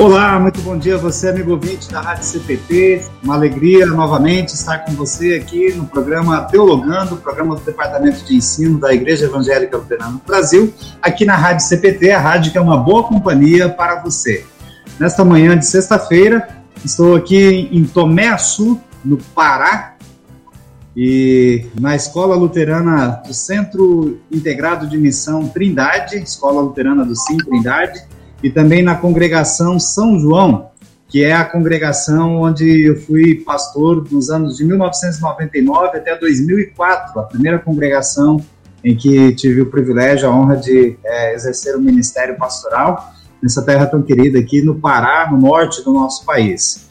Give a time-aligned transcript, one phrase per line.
[0.00, 3.02] Olá, muito bom dia a você, amigo ouvinte da Rádio CPT.
[3.22, 8.78] Uma alegria novamente estar com você aqui no programa Teologando, programa do Departamento de Ensino
[8.78, 10.72] da Igreja Evangélica Luterana do Brasil,
[11.02, 14.46] aqui na Rádio CPT, a rádio que é uma boa companhia para você.
[14.98, 16.48] Nesta manhã de sexta-feira,
[16.82, 19.96] estou aqui em Tomé Açu, no Pará,
[20.96, 28.00] e na Escola Luterana do Centro Integrado de Missão Trindade, Escola Luterana do Sim Trindade,
[28.42, 30.70] e também na congregação São João,
[31.08, 37.24] que é a congregação onde eu fui pastor nos anos de 1999 até 2004, a
[37.24, 38.40] primeira congregação
[38.82, 43.12] em que tive o privilégio, a honra de é, exercer o ministério pastoral
[43.42, 46.88] nessa terra tão querida aqui no Pará, no norte do nosso país.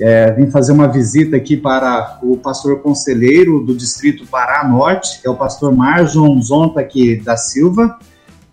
[0.00, 5.26] É, vim fazer uma visita aqui para o pastor conselheiro do distrito Pará Norte, que
[5.26, 7.98] é o pastor Marjon Zontac da Silva,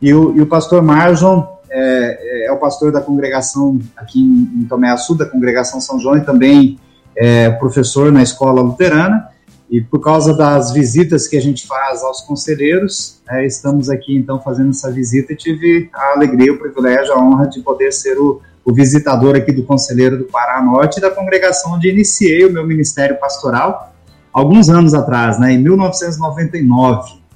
[0.01, 4.65] e o, e o pastor Marjon é, é, o pastor da congregação aqui em, em
[4.65, 6.79] Tomé Açu, da congregação São João, e também
[7.15, 9.29] é professor na escola luterana.
[9.69, 14.41] E por causa das visitas que a gente faz aos conselheiros, é, estamos aqui então
[14.41, 18.41] fazendo essa visita e tive a alegria, o privilégio, a honra de poder ser o,
[18.63, 23.19] o visitador aqui do Conselheiro do Pará Norte da congregação onde iniciei o meu ministério
[23.19, 23.93] pastoral
[24.31, 27.26] alguns anos atrás, né, em 1999.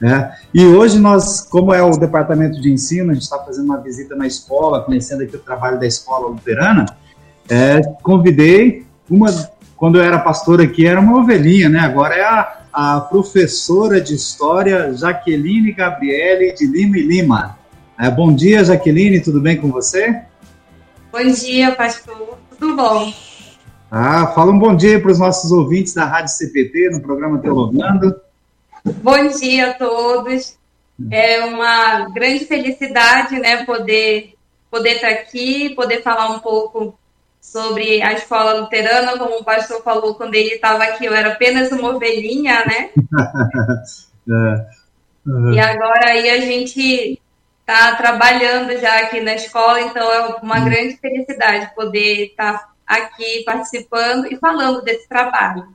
[0.00, 0.34] Né?
[0.54, 4.16] E hoje nós, como é o departamento de ensino, a gente está fazendo uma visita
[4.16, 6.86] na escola, conhecendo aqui o trabalho da escola luterana,
[7.48, 9.28] é, convidei uma,
[9.76, 11.80] quando eu era pastor aqui, era uma ovelhinha, né?
[11.80, 17.58] Agora é a, a professora de história Jaqueline Gabriele de Lima e Lima.
[17.98, 20.22] É, bom dia, Jaqueline, tudo bem com você?
[21.12, 22.38] Bom dia, pastor.
[22.58, 23.12] Tudo bom?
[23.90, 28.14] Ah, fala um bom dia para os nossos ouvintes da Rádio CPT, no programa Teologando.
[28.84, 30.58] Bom dia a todos.
[31.10, 34.34] É uma grande felicidade, né, poder
[34.70, 36.96] poder estar aqui, poder falar um pouco
[37.40, 41.72] sobre a escola luterana, como o pastor falou quando ele estava aqui, eu era apenas
[41.72, 42.90] uma ovelhinha, né?
[44.30, 45.52] é.
[45.52, 47.20] E agora aí a gente
[47.60, 50.64] está trabalhando já aqui na escola, então é uma uhum.
[50.64, 55.68] grande felicidade poder estar aqui participando e falando desse trabalho.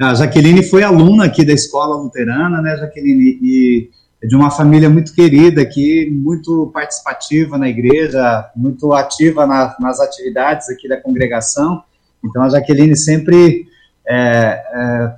[0.00, 3.38] A Jaqueline foi aluna aqui da escola luterana, né, Jaqueline?
[3.42, 3.90] E
[4.22, 10.00] é de uma família muito querida aqui, muito participativa na igreja, muito ativa na, nas
[10.00, 11.82] atividades aqui da congregação.
[12.24, 13.66] Então, a Jaqueline sempre
[14.08, 15.14] é, é,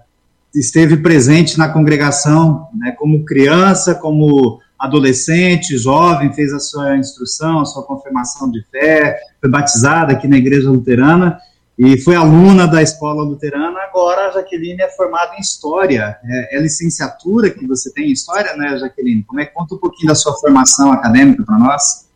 [0.53, 7.65] esteve presente na congregação, né, como criança, como adolescente, jovem, fez a sua instrução, a
[7.65, 11.39] sua confirmação de fé, foi batizada aqui na igreja luterana
[11.79, 13.81] e foi aluna da escola luterana.
[13.81, 16.19] Agora a Jaqueline é formada em História.
[16.25, 19.25] É, é licenciatura que você tem em História, né, Jaqueline?
[19.25, 22.09] Como é conta um pouquinho da sua formação acadêmica para nós?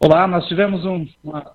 [0.00, 1.50] Olá, nós tivemos um, uma,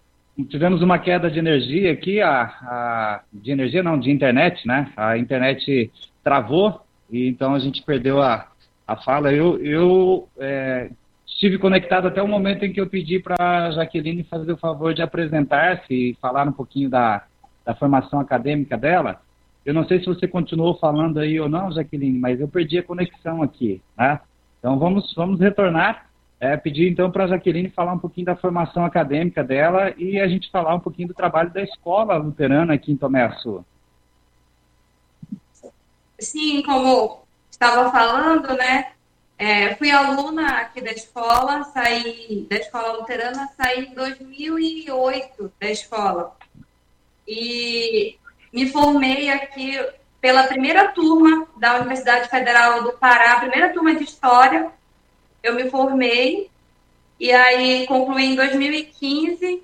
[0.49, 4.91] tivemos uma queda de energia aqui, a, a, de energia não, de internet, né?
[4.97, 5.89] A internet
[6.21, 8.49] travou e então a gente perdeu a,
[8.85, 9.31] a fala.
[9.31, 10.89] Eu, eu é,
[11.25, 14.93] estive conectado até o momento em que eu pedi para a Jaqueline fazer o favor
[14.93, 17.23] de apresentar-se e falar um pouquinho da,
[17.65, 19.21] da formação acadêmica dela.
[19.65, 22.83] Eu não sei se você continuou falando aí ou não, Jaqueline, mas eu perdi a
[22.83, 24.19] conexão aqui, né?
[24.59, 26.11] Então vamos, vamos retornar
[26.43, 30.27] é, pedir então para a Jaqueline falar um pouquinho da formação acadêmica dela e a
[30.27, 33.63] gente falar um pouquinho do trabalho da escola luterana aqui em Tomé Açu.
[36.19, 38.91] Sim, como estava falando, né?
[39.37, 46.35] É, fui aluna aqui da escola, saí da escola luterana, saí em 2008 da escola.
[47.25, 48.17] E
[48.51, 49.79] me formei aqui
[50.19, 54.69] pela primeira turma da Universidade Federal do Pará, primeira turma de História,
[55.43, 56.49] eu me formei
[57.19, 59.61] e aí concluí em 2015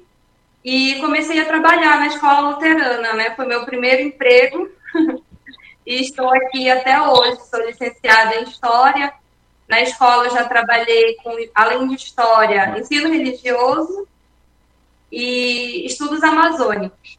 [0.64, 3.34] e comecei a trabalhar na escola luterana, né?
[3.36, 4.70] Foi meu primeiro emprego
[5.86, 7.40] e estou aqui até hoje.
[7.50, 9.14] Sou licenciada em História.
[9.68, 14.08] Na escola eu já trabalhei com, além de História, ensino religioso
[15.10, 17.19] e estudos amazônicos.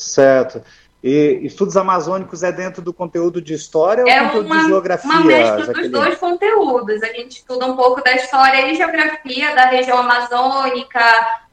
[0.00, 0.62] Certo.
[1.02, 5.10] E estudos amazônicos é dentro do conteúdo de história é ou conteúdo uma, de geografia?
[5.10, 7.02] Uma mescla dos dois conteúdos.
[7.02, 11.00] A gente estuda um pouco da história e geografia da região amazônica,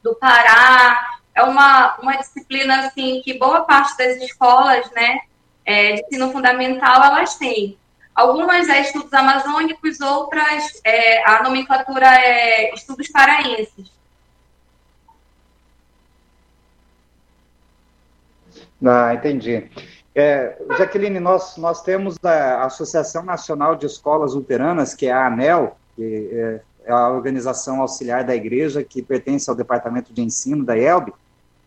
[0.04, 1.18] do Pará.
[1.34, 5.20] É uma, uma disciplina assim que boa parte das escolas, né,
[5.66, 7.78] é, de ensino fundamental, elas têm.
[8.14, 13.97] Algumas é estudos amazônicos, outras é, a nomenclatura é estudos paraenses.
[18.84, 19.70] Ah, entendi.
[20.14, 25.78] É, Jaqueline, nós, nós temos a Associação Nacional de Escolas Luteranas, que é a ANEL,
[25.96, 30.78] que é, é a organização auxiliar da igreja que pertence ao Departamento de Ensino da
[30.78, 31.14] ELB,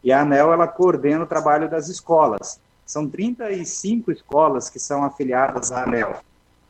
[0.03, 2.61] e a ANEL ela coordena o trabalho das escolas.
[2.85, 6.17] São 35 escolas que são afiliadas à ANEL.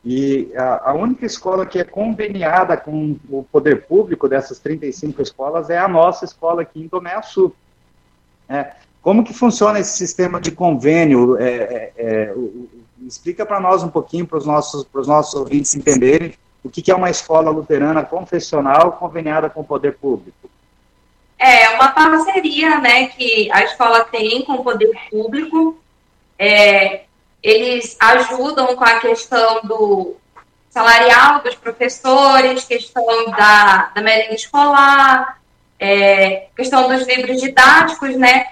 [0.05, 5.71] E a, a única escola que é conveniada com o poder público dessas 35 escolas
[5.71, 7.55] é a nossa escola aqui em Tomé Açu.
[8.49, 11.37] É, como que funciona esse sistema de convênio?
[11.39, 12.35] É, é, é
[13.07, 16.91] explica para nós um pouquinho, para os nossos, os nossos ouvintes entenderem, o que, que
[16.91, 20.51] é uma escola luterana confessional conveniada com o poder público.
[21.39, 25.81] É uma parceria né, que a escola tem com o poder público.
[26.39, 27.05] É,
[27.43, 30.17] eles ajudam com a questão do
[30.69, 35.41] salarial dos professores, questão da, da merenda escolar,
[35.79, 38.45] é, questão dos livros didáticos, né?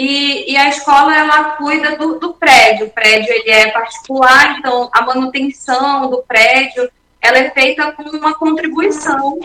[0.00, 2.86] E, e, a escola ela cuida do, do, prédio.
[2.86, 6.88] O prédio ele é particular, então a manutenção do prédio
[7.20, 9.40] ela é feita com uma contribuição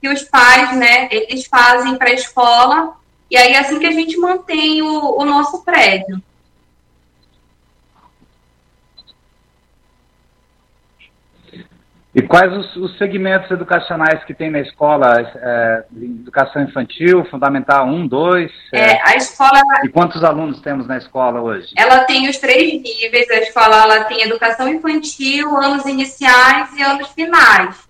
[0.00, 2.96] que os pais, né, eles fazem para a escola.
[3.28, 6.22] E aí é assim que a gente mantém o, o nosso prédio.
[12.16, 15.20] E quais os, os, segmentos educacionais que tem na escola?
[15.20, 18.50] É, educação infantil, fundamental 1, 2?
[18.72, 19.60] É, é, a escola...
[19.84, 21.74] E quantos alunos temos na escola hoje?
[21.76, 23.28] Ela tem os três níveis.
[23.28, 27.86] A escola ela tem educação infantil, anos iniciais e anos finais.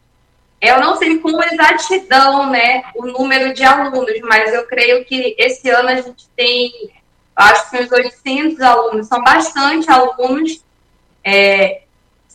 [0.60, 5.70] Eu não sei com exatidão né, o número de alunos, mas eu creio que esse
[5.70, 6.72] ano a gente tem,
[7.36, 9.06] acho que uns 800 alunos.
[9.06, 10.64] São bastante alunos.
[11.22, 11.82] É,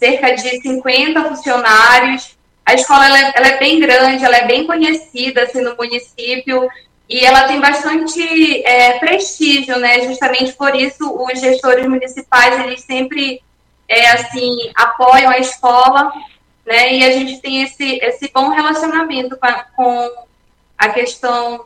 [0.01, 2.35] cerca de 50 funcionários.
[2.65, 6.67] A escola ela é, ela é, bem grande, ela é bem conhecida assim, no município
[7.07, 10.01] e ela tem bastante é, prestígio, né?
[10.01, 13.43] Justamente por isso os gestores municipais eles sempre
[13.87, 16.11] é, assim apoiam a escola,
[16.65, 16.95] né?
[16.95, 20.11] E a gente tem esse esse bom relacionamento com a, com
[20.77, 21.65] a questão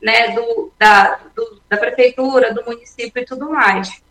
[0.00, 4.03] né, do, da, do, da prefeitura, do município e tudo mais.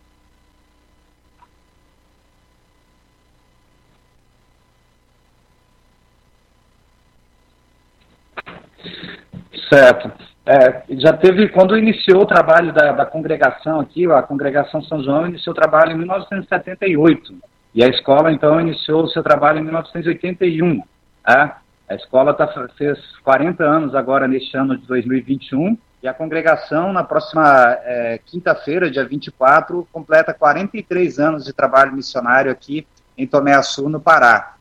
[9.74, 10.12] Certo.
[10.46, 15.26] É, já teve, quando iniciou o trabalho da, da, congregação aqui, a congregação São João
[15.26, 17.34] iniciou o trabalho em 1978.
[17.74, 20.80] E a escola, então, iniciou o seu trabalho em 1981.
[21.24, 21.60] Tá?
[21.88, 22.46] A escola tá,
[22.78, 25.76] fez 40 anos agora, neste ano de 2021.
[26.04, 32.52] E a congregação, na próxima é, quinta-feira, dia 24, completa 43 anos de trabalho missionário
[32.52, 32.86] aqui
[33.18, 34.54] em Tomé Açu, no Pará.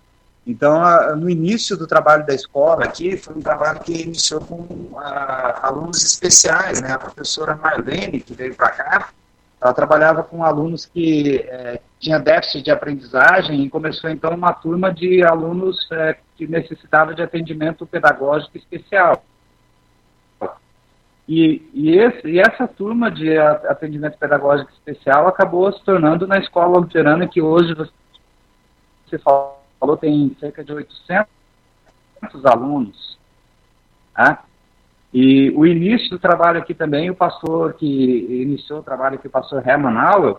[0.46, 5.68] Então, no início do trabalho da escola aqui, foi um trabalho que iniciou com a,
[5.68, 6.92] alunos especiais, né?
[6.92, 9.10] A professora Marlene, que veio para cá,
[9.62, 14.94] ela trabalhava com alunos que é, tinha déficit de aprendizagem e começou então uma turma
[14.94, 19.24] de alunos é, que necessitavam de atendimento pedagógico especial.
[21.26, 26.80] E, e, esse, e, essa turma de atendimento pedagógico especial acabou se tornando na escola
[26.80, 29.18] luterana que hoje você
[29.84, 31.26] falou tem cerca de 800
[32.46, 33.20] alunos.
[34.16, 34.46] Tá?
[35.14, 39.32] E o início do trabalho aqui também, o pastor que iniciou o trabalho aqui, o
[39.32, 40.38] pastor Herman Auer,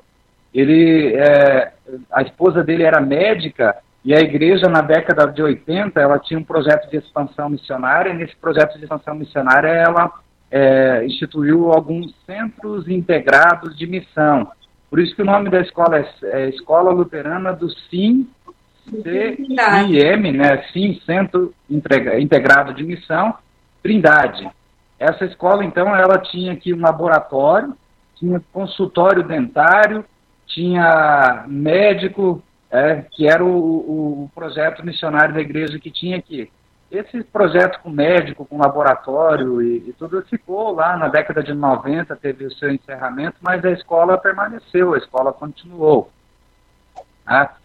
[0.53, 1.75] ele, é,
[2.11, 6.45] a esposa dele era médica e a igreja na década de 80, ela tinha um
[6.45, 10.11] projeto de expansão missionária e nesse projeto de expansão missionária ela
[10.51, 14.51] é, instituiu alguns centros integrados de missão.
[14.89, 18.29] Por isso que o nome da escola é, é Escola Luterana do SIM,
[18.89, 20.63] CIM, né?
[20.73, 23.35] SIM, Centro Integrado de Missão,
[23.83, 24.49] Trindade.
[24.99, 27.77] Essa escola, então, ela tinha aqui um laboratório,
[28.17, 30.05] tinha consultório dentário,
[30.47, 36.51] tinha médico, é, que era o, o, projeto missionário da igreja que tinha aqui.
[36.91, 42.15] Esse projeto com médico, com laboratório e, e, tudo ficou lá na década de 90,
[42.17, 46.11] teve o seu encerramento, mas a escola permaneceu, a escola continuou.
[47.25, 47.57] Tá?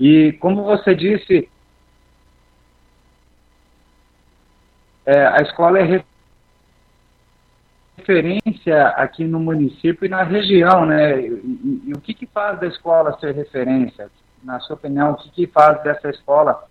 [0.00, 1.46] E como você disse,
[5.04, 6.02] é, a escola é
[7.98, 11.20] referência aqui no município e na região, né?
[11.20, 14.10] E, e, e, o que, que faz da escola ser referência?
[14.42, 16.64] Na sua opinião, o que, que faz dessa escola,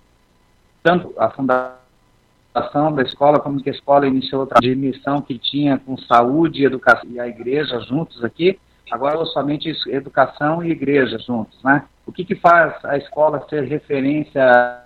[0.81, 5.95] tanto a fundação da escola, como que a escola iniciou outra missão que tinha com
[5.99, 8.59] saúde educação e a igreja juntos aqui,
[8.89, 11.85] agora somente educação e igreja juntos, né?
[12.09, 14.81] O que, que faz a escola ser referência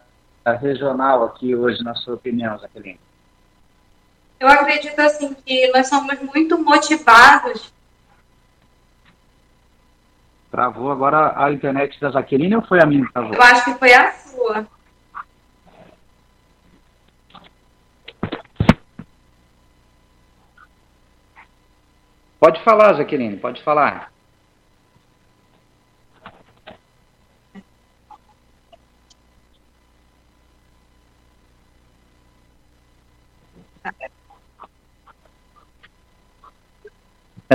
[0.59, 2.99] regional aqui hoje, na sua opinião, Jaqueline?
[4.37, 7.73] Eu acredito assim que nós somos muito motivados.
[10.51, 13.33] Travou agora a internet da Jaqueline ou foi a minha que travou?
[13.33, 14.67] Eu acho que foi a sua.
[22.37, 24.12] Pode falar, Jaqueline, pode falar.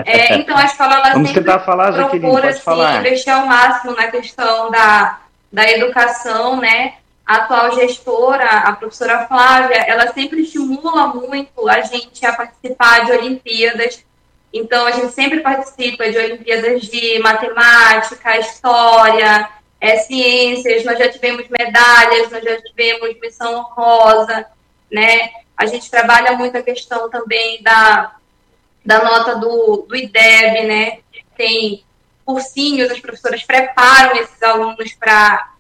[0.06, 3.00] É, então, a escola ela Vamos tentar falar, procura assim, falar.
[3.00, 5.18] investir ao máximo na questão da,
[5.52, 6.94] da educação, né?
[7.26, 13.12] A atual gestora, a professora Flávia, ela sempre estimula muito a gente a participar de
[13.12, 14.04] Olimpíadas.
[14.52, 19.48] Então, a gente sempre participa de Olimpíadas de matemática, história,
[19.80, 20.84] é, ciências.
[20.84, 24.46] Nós já tivemos medalhas, nós já tivemos missão rosa,
[24.90, 25.28] né?
[25.56, 28.12] A gente trabalha muito a questão também da
[28.88, 31.00] da nota do, do IDEB, né?
[31.36, 31.84] Tem
[32.24, 35.50] cursinhos, as professoras preparam esses alunos para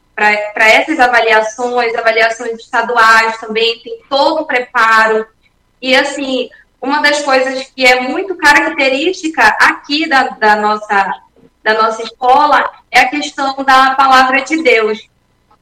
[0.56, 5.26] essas avaliações, avaliações estaduais também, tem todo o preparo.
[5.80, 6.48] E, assim,
[6.80, 11.20] uma das coisas que é muito característica aqui da, da, nossa,
[11.62, 15.06] da nossa escola é a questão da palavra de Deus.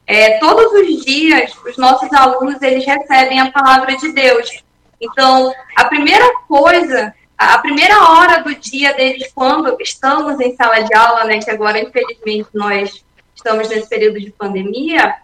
[0.05, 4.63] É, todos os dias, os nossos alunos, eles recebem a palavra de Deus.
[5.01, 10.93] Então, a primeira coisa a primeira hora do dia deles, quando estamos em sala de
[10.95, 15.15] aula, né, que agora, infelizmente, nós estamos nesse período de pandemia,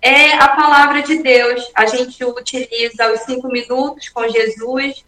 [0.00, 1.68] é a palavra de Deus.
[1.74, 5.04] A gente utiliza os cinco minutos com Jesus.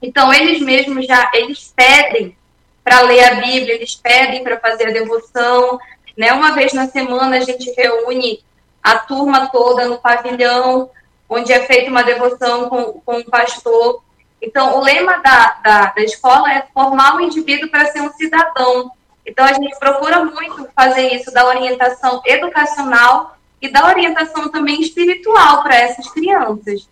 [0.00, 2.36] Então, eles mesmos já, eles pedem
[2.82, 5.78] para ler a Bíblia, eles pedem para fazer a devoção.
[6.16, 6.32] Né?
[6.32, 8.42] Uma vez na semana, a gente reúne
[8.82, 10.90] a turma toda no pavilhão,
[11.28, 14.02] onde é feita uma devoção com, com o pastor
[14.42, 18.90] então, o lema da, da, da escola é formar o indivíduo para ser um cidadão.
[19.24, 25.62] Então, a gente procura muito fazer isso da orientação educacional e da orientação também espiritual
[25.62, 26.90] para essas crianças.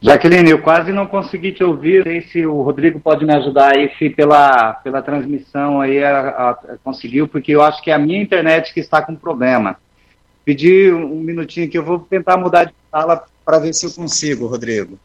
[0.00, 2.04] Jaqueline, eu quase não consegui te ouvir.
[2.06, 6.28] Não sei se o Rodrigo pode me ajudar aí, se pela, pela transmissão aí a,
[6.28, 9.76] a, conseguiu, porque eu acho que é a minha internet que está com problema
[10.48, 14.46] pedir um minutinho aqui, eu vou tentar mudar de sala para ver se eu consigo,
[14.46, 14.98] Rodrigo.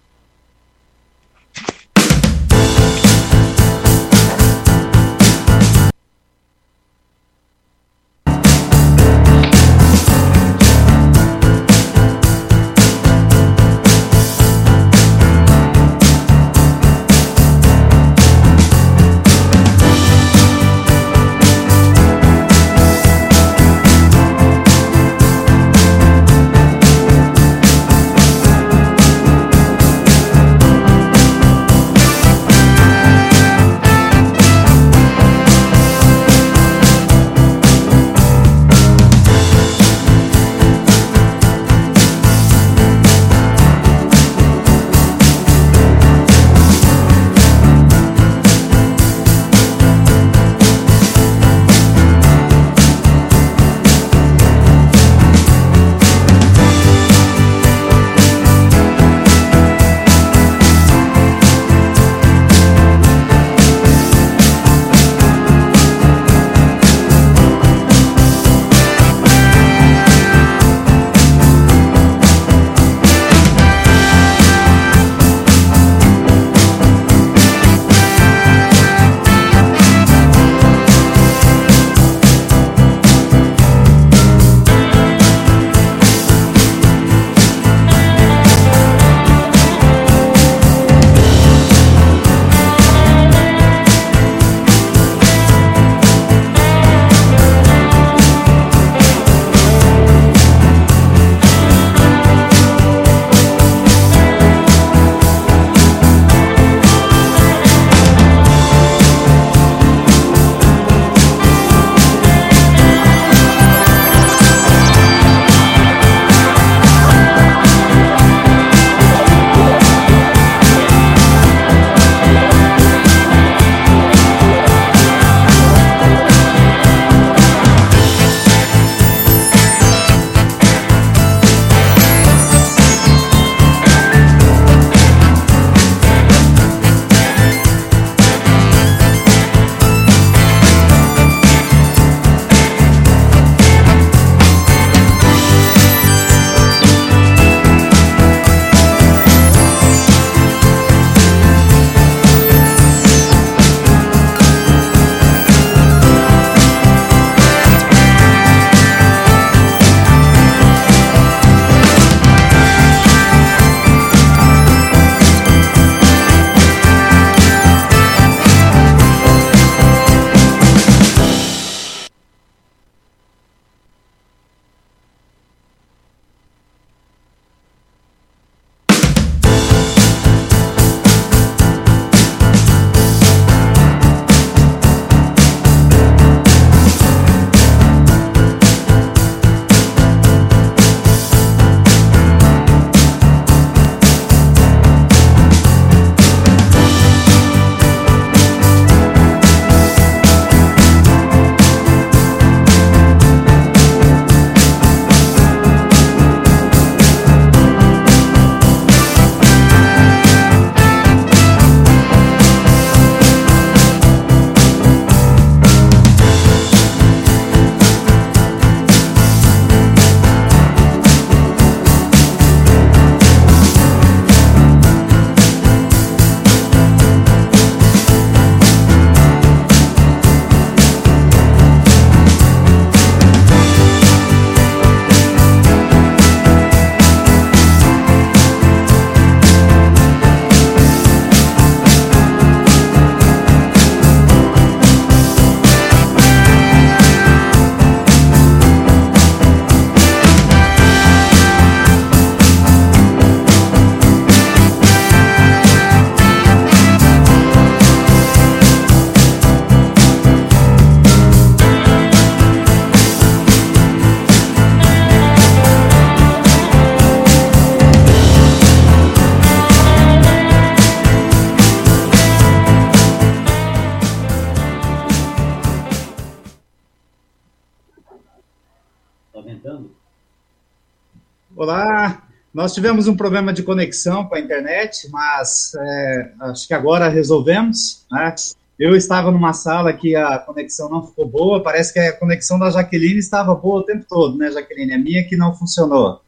[282.63, 288.05] Nós tivemos um problema de conexão com a internet, mas é, acho que agora resolvemos.
[288.09, 288.33] Né?
[288.79, 292.69] Eu estava numa sala que a conexão não ficou boa, parece que a conexão da
[292.69, 294.93] Jaqueline estava boa o tempo todo, né, Jaqueline?
[294.93, 296.21] A minha que não funcionou.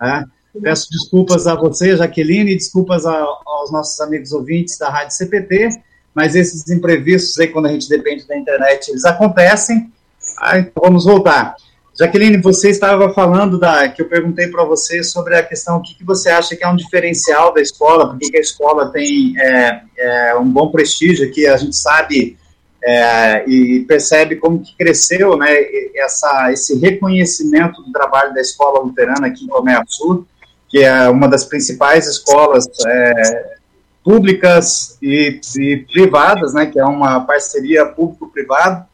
[0.00, 0.24] Né?
[0.62, 5.78] Peço desculpas a você, Jaqueline, e desculpas a, aos nossos amigos ouvintes da Rádio CPT,
[6.14, 9.92] mas esses imprevistos aí, quando a gente depende da internet, eles acontecem.
[10.40, 11.54] Ah, então vamos voltar.
[11.98, 15.94] Jaqueline, você estava falando da que eu perguntei para você sobre a questão o que,
[15.94, 19.82] que você acha que é um diferencial da escola, por que a escola tem é,
[19.98, 22.38] é, um bom prestígio que a gente sabe
[22.82, 25.48] é, e percebe como que cresceu né,
[25.94, 30.26] essa, esse reconhecimento do trabalho da escola luterana aqui em Comé Sul,
[30.68, 33.56] que é uma das principais escolas é,
[34.02, 38.86] públicas e, e, privadas, né, que é uma parceria público-privada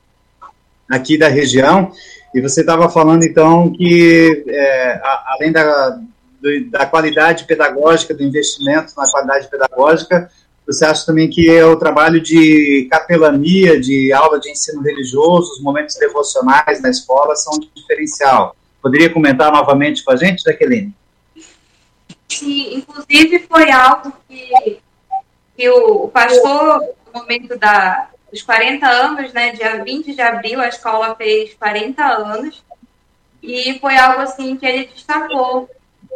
[0.91, 1.93] aqui da região,
[2.35, 5.91] e você estava falando, então, que é, a, além da,
[6.41, 10.31] do, da qualidade pedagógica, do investimento na qualidade pedagógica,
[10.67, 15.63] você acha também que é o trabalho de capelania, de aula de ensino religioso, os
[15.63, 18.55] momentos devocionais na escola são um diferencial.
[18.83, 20.95] Poderia comentar novamente com a gente, Jaqueline?
[22.29, 24.79] Sim, inclusive foi algo que,
[25.57, 30.69] que o pastor, no momento da, os 40 anos, né, dia 20 de abril, a
[30.69, 32.65] escola fez 40 anos,
[33.43, 35.69] e foi algo assim que ele destacou,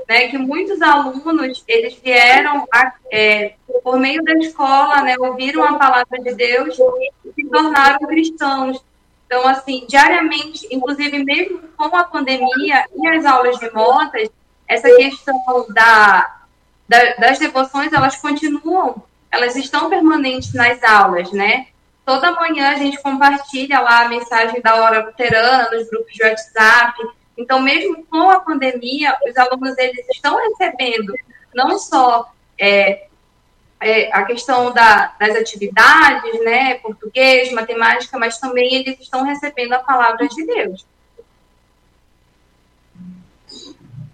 [0.08, 5.78] né, que muitos alunos, eles vieram, a, é, por meio da escola, né, ouviram a
[5.78, 6.76] palavra de Deus
[7.24, 8.82] e se tornaram cristãos.
[9.26, 14.28] Então, assim, diariamente, inclusive mesmo com a pandemia e as aulas remotas,
[14.68, 16.42] essa questão da,
[16.86, 21.68] da, das devoções, elas continuam, elas estão permanentes nas aulas, né?
[22.04, 26.98] Toda manhã a gente compartilha lá a mensagem da hora luterana nos grupos de WhatsApp.
[27.36, 31.14] Então, mesmo com a pandemia, os alunos eles estão recebendo
[31.54, 33.06] não só é,
[33.80, 39.78] é, a questão da, das atividades, né, português, matemática, mas também eles estão recebendo a
[39.78, 40.86] palavra de Deus.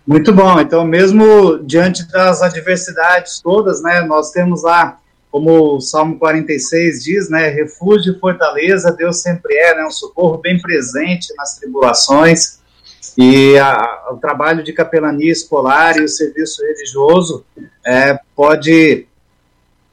[0.07, 0.59] Muito bom.
[0.59, 4.99] Então, mesmo diante das adversidades todas, né, nós temos lá
[5.31, 10.39] como o Salmo 46 diz, né, refúgio e fortaleza, Deus sempre é, né, um socorro
[10.39, 12.59] bem presente nas tribulações,
[13.17, 17.45] e a, o trabalho de capelania escolar e o serviço religioso
[17.85, 19.07] é, pode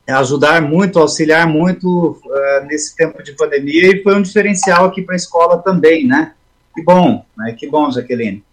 [0.07, 5.15] ajudar muito, auxiliar muito uh, nesse tempo de pandemia, e foi um diferencial aqui para
[5.15, 6.33] a escola também, né,
[6.73, 8.43] que bom, né, que bom, Jaqueline.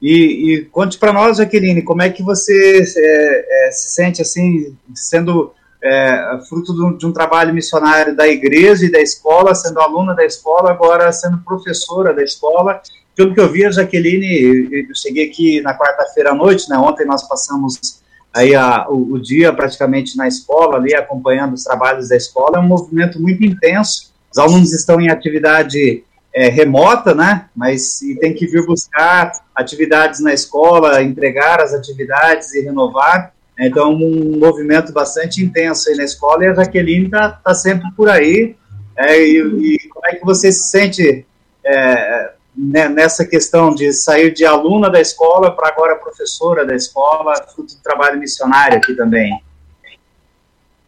[0.00, 4.74] E, e conte para nós, Jaqueline, como é que você é, é, se sente assim,
[4.94, 9.80] sendo é, fruto de um, de um, trabalho missionário da igreja e da escola, sendo
[9.80, 12.80] aluna da escola, agora sendo professora da escola.
[13.16, 17.06] Pelo que eu vi, a Jaqueline, eu cheguei aqui na quarta-feira à noite, né, ontem
[17.06, 18.00] nós passamos
[18.32, 22.60] aí a, o, o, dia praticamente na escola, ali acompanhando os trabalhos da escola, é
[22.60, 28.32] um movimento muito intenso, os alunos estão em atividade é, remota, né, mas e tem
[28.32, 33.34] que vir buscar atividades na escola, entregar as atividades e renovar,
[33.66, 38.08] então, um movimento bastante intenso aí na escola e a Jaqueline está tá sempre por
[38.08, 38.56] aí.
[38.96, 41.26] É, e, e, como é que você se sente
[41.64, 47.34] é, né, nessa questão de sair de aluna da escola para agora professora da escola,
[47.54, 49.42] fruto do trabalho missionário aqui também?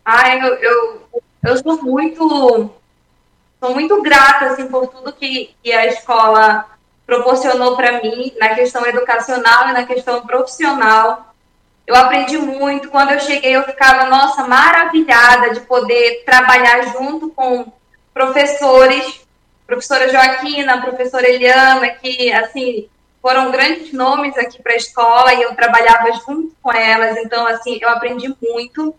[0.05, 1.03] Ah, eu, eu,
[1.45, 2.71] eu sou muito
[3.61, 6.67] sou muito grata assim, por tudo que, que a escola
[7.07, 11.32] proporcionou para mim na questão educacional e na questão profissional.
[11.87, 12.89] Eu aprendi muito.
[12.89, 17.73] Quando eu cheguei, eu ficava, nossa, maravilhada de poder trabalhar junto com
[18.15, 19.27] professores,
[19.67, 22.89] professora Joaquina, professora Eliana, que, assim,
[23.21, 27.17] foram grandes nomes aqui para a escola e eu trabalhava junto com elas.
[27.19, 28.95] Então, assim, eu aprendi muito,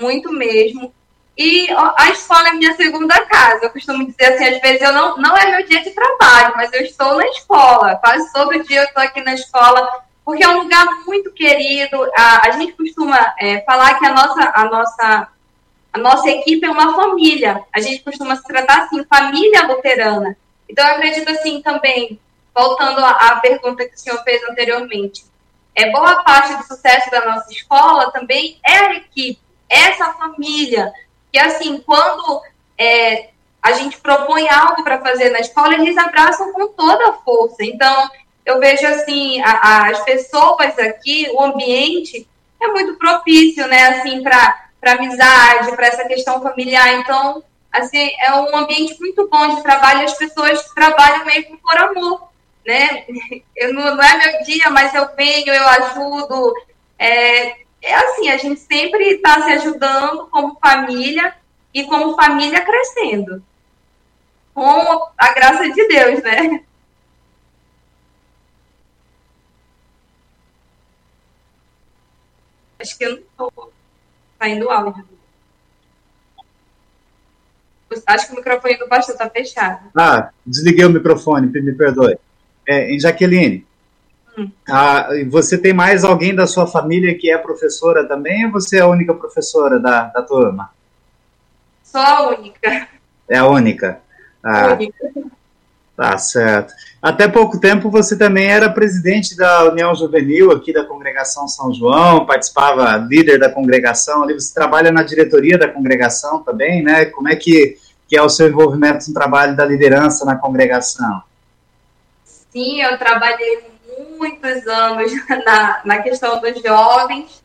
[0.00, 0.92] muito mesmo.
[1.36, 1.68] E
[1.98, 3.66] a escola é minha segunda casa.
[3.66, 6.72] Eu costumo dizer assim, às vezes eu não, não é meu dia de trabalho, mas
[6.72, 7.96] eu estou na escola.
[7.96, 12.02] Quase todo dia eu estou aqui na escola porque é um lugar muito querido.
[12.18, 15.28] A, a gente costuma é, falar que a nossa, a, nossa,
[15.92, 17.62] a nossa equipe é uma família.
[17.72, 20.36] A gente costuma se tratar assim, família luterana.
[20.68, 22.18] Então, eu acredito assim também,
[22.52, 25.24] voltando à, à pergunta que o senhor fez anteriormente,
[25.76, 30.92] é boa parte do sucesso da nossa escola também é a equipe, é essa família,
[31.30, 32.42] que assim, quando
[32.76, 33.28] é,
[33.62, 37.62] a gente propõe algo para fazer na escola, eles abraçam com toda a força.
[37.62, 38.10] Então,
[38.46, 42.26] eu vejo assim, a, as pessoas aqui, o ambiente
[42.62, 46.94] é muito propício, né, assim, para amizade, para essa questão familiar.
[46.94, 52.28] Então, assim, é um ambiente muito bom de trabalho, as pessoas trabalham mesmo por amor.
[52.64, 53.04] né?
[53.56, 56.54] Eu não, não é meu dia, mas eu venho, eu ajudo.
[56.98, 61.34] É, é assim, a gente sempre está se ajudando como família
[61.72, 63.42] e como família crescendo.
[64.54, 66.62] Com a graça de Deus, né?
[72.80, 73.72] Acho que eu não estou
[74.38, 75.04] saindo áudio.
[78.06, 79.90] Acho que o microfone do pastor está fechado.
[79.96, 82.18] Ah, desliguei o microfone, me perdoe.
[82.66, 83.64] É, em Jaqueline,
[84.36, 84.50] hum.
[85.30, 88.88] você tem mais alguém da sua família que é professora também ou você é a
[88.88, 90.70] única professora da, da turma?
[91.82, 92.88] Só a única.
[93.28, 94.00] É a única.
[94.42, 95.12] Ah, única.
[95.96, 96.74] Tá certo.
[97.06, 102.26] Até pouco tempo você também era presidente da União Juvenil aqui da Congregação São João,
[102.26, 107.04] participava, líder da congregação, ali você trabalha na diretoria da congregação também, né?
[107.04, 111.22] Como é que, que é o seu envolvimento no trabalho da liderança na congregação?
[112.24, 113.62] Sim, eu trabalhei
[114.18, 115.12] muitos anos
[115.46, 117.40] na, na questão dos jovens.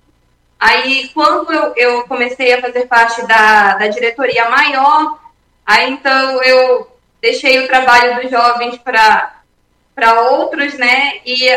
[0.59, 5.19] Aí, quando eu, eu comecei a fazer parte da, da diretoria maior,
[5.63, 6.87] aí então eu
[7.21, 9.40] deixei o trabalho dos jovens para
[10.09, 11.19] outros, né?
[11.25, 11.47] E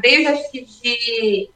[0.00, 1.50] desde acho que de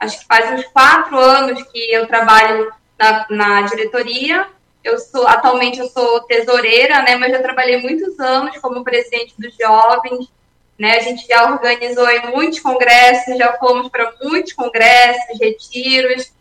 [0.00, 4.46] acho que faz uns quatro anos que eu trabalho na, na diretoria.
[4.82, 7.16] Eu sou atualmente eu sou tesoureira, né?
[7.16, 10.28] Mas já trabalhei muitos anos como presidente dos jovens.
[10.76, 16.32] Né, a gente já organizou muitos congressos, já fomos para muitos congressos, retiros.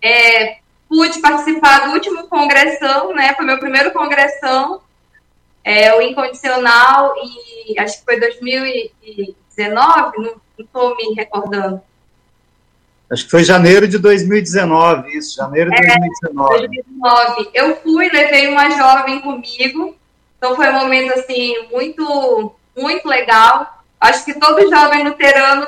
[0.00, 3.34] É, pude participar do último congressão, né?
[3.34, 4.80] Foi meu primeiro congressão
[5.64, 7.14] é, o Incondicional,
[7.66, 11.80] e acho que foi 2019, não estou me recordando.
[13.10, 16.58] Acho que foi janeiro de 2019, isso, janeiro de é, 2019.
[16.58, 17.50] 2019.
[17.52, 19.94] Eu fui, levei uma jovem comigo,
[20.38, 23.84] então foi um momento, assim, muito, muito legal.
[24.00, 25.66] Acho que todo jovem luterano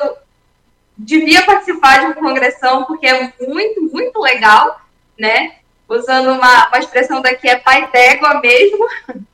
[0.97, 4.81] devia participar de uma congressão, porque é muito, muito legal,
[5.19, 5.57] né?
[5.89, 8.87] Usando uma, uma expressão daqui, é pai d'égua mesmo.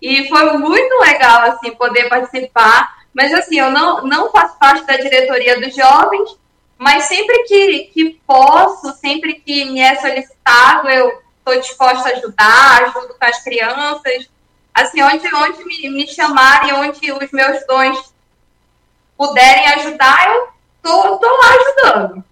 [0.00, 2.98] E foi muito legal, assim, poder participar.
[3.12, 6.38] Mas, assim, eu não, não faço parte da diretoria dos jovens,
[6.76, 12.82] mas sempre que, que posso, sempre que me é solicitado, eu estou disposta a ajudar,
[12.84, 14.30] ajudo com as crianças.
[14.72, 18.14] Assim, onde, onde me, me chamarem, onde os meus dons
[19.16, 20.44] puderem ajudar, eu
[20.84, 22.24] estou lá ajudando.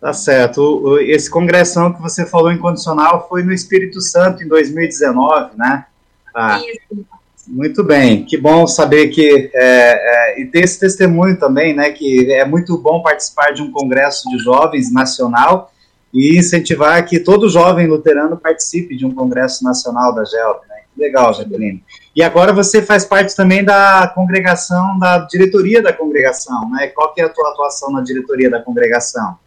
[0.00, 0.98] Tá certo.
[1.00, 5.86] Esse congressão que você falou incondicional foi no Espírito Santo em 2019, né?
[6.34, 7.04] Ah, Isso.
[7.48, 11.90] Muito bem, que bom saber que é, é, e ter esse testemunho também, né?
[11.90, 15.72] Que é muito bom participar de um congresso de jovens nacional
[16.12, 20.76] e incentivar que todo jovem luterano participe de um congresso nacional da GELP, né?
[20.94, 21.82] Legal, Jaqueline.
[22.14, 26.88] E agora você faz parte também da congregação, da diretoria da congregação, né?
[26.88, 29.38] Qual que é a tua atuação na diretoria da congregação?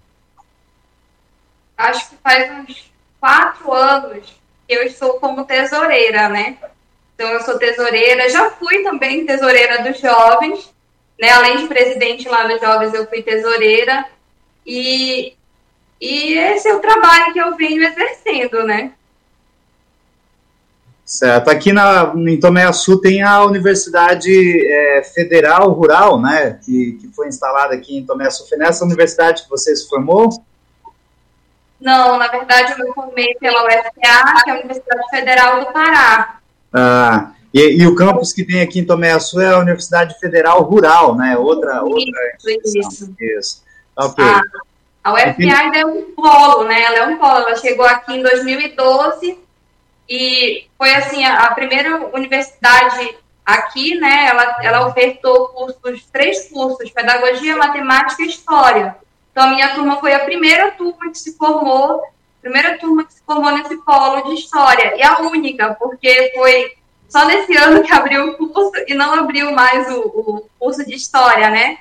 [1.81, 4.25] Acho que faz uns quatro anos
[4.67, 6.57] que eu estou como tesoureira, né?
[7.15, 10.73] Então, eu sou tesoureira, já fui também tesoureira dos jovens,
[11.19, 11.29] né?
[11.29, 14.05] Além de presidente lá dos jovens, eu fui tesoureira.
[14.65, 15.33] E,
[15.99, 18.93] e esse é o trabalho que eu venho exercendo, né?
[21.05, 21.49] Certo.
[21.49, 26.57] Aqui na, em Tomé Sul tem a Universidade é, Federal Rural, né?
[26.63, 28.47] Que, que foi instalada aqui em Tomé Sul.
[28.47, 30.29] Foi nessa universidade que você se formou?
[31.81, 36.37] Não, na verdade eu me formei pela UFPA, que é a Universidade Federal do Pará.
[36.71, 40.61] Ah, e, e, o campus que tem aqui em Tomé Açu é a Universidade Federal
[40.61, 41.35] Rural, né?
[41.37, 43.15] Outra, isso, outra isso.
[43.19, 43.63] isso.
[43.97, 44.23] Ok.
[44.23, 44.41] Ah,
[45.03, 46.81] a UFPA ainda é um polo, né?
[46.83, 47.39] Ela é um polo.
[47.39, 49.39] Ela chegou aqui em 2012
[50.07, 54.27] e foi assim a, a primeira universidade aqui, né?
[54.27, 58.95] Ela, ela ofertou cursos, três cursos: pedagogia, matemática e história.
[59.31, 62.03] Então, a minha turma foi a primeira turma que se formou,
[62.41, 66.73] primeira turma que se formou nesse polo de história, e a única, porque foi
[67.07, 70.95] só nesse ano que abriu o curso e não abriu mais o, o curso de
[70.95, 71.79] história, né?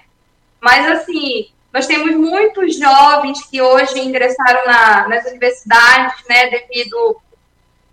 [0.60, 7.16] Mas, assim, nós temos muitos jovens que hoje ingressaram na, nas universidades, né, devido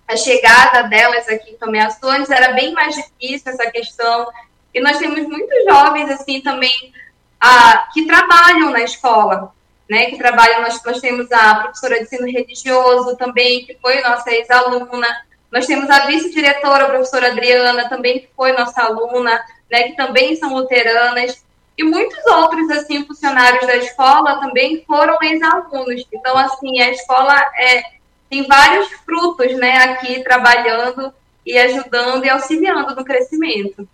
[0.08, 4.28] à chegada delas aqui em Tomé Antes era bem mais difícil essa questão.
[4.74, 6.72] E nós temos muitos jovens, assim, também
[7.39, 9.54] a, que trabalham na escola,
[9.89, 14.32] né, que trabalham, nós, nós temos a professora de ensino religioso também, que foi nossa
[14.32, 15.08] ex-aluna,
[15.52, 19.39] nós temos a vice-diretora, a professora Adriana, também que foi nossa aluna,
[19.71, 21.45] né, que também são luteranas,
[21.78, 26.06] e muitos outros, assim, funcionários da escola também foram ex-alunos.
[26.12, 27.84] Então, assim, a escola é,
[28.30, 31.13] tem vários frutos, né, aqui trabalhando,
[31.47, 33.88] e ajudando e auxiliando no crescimento.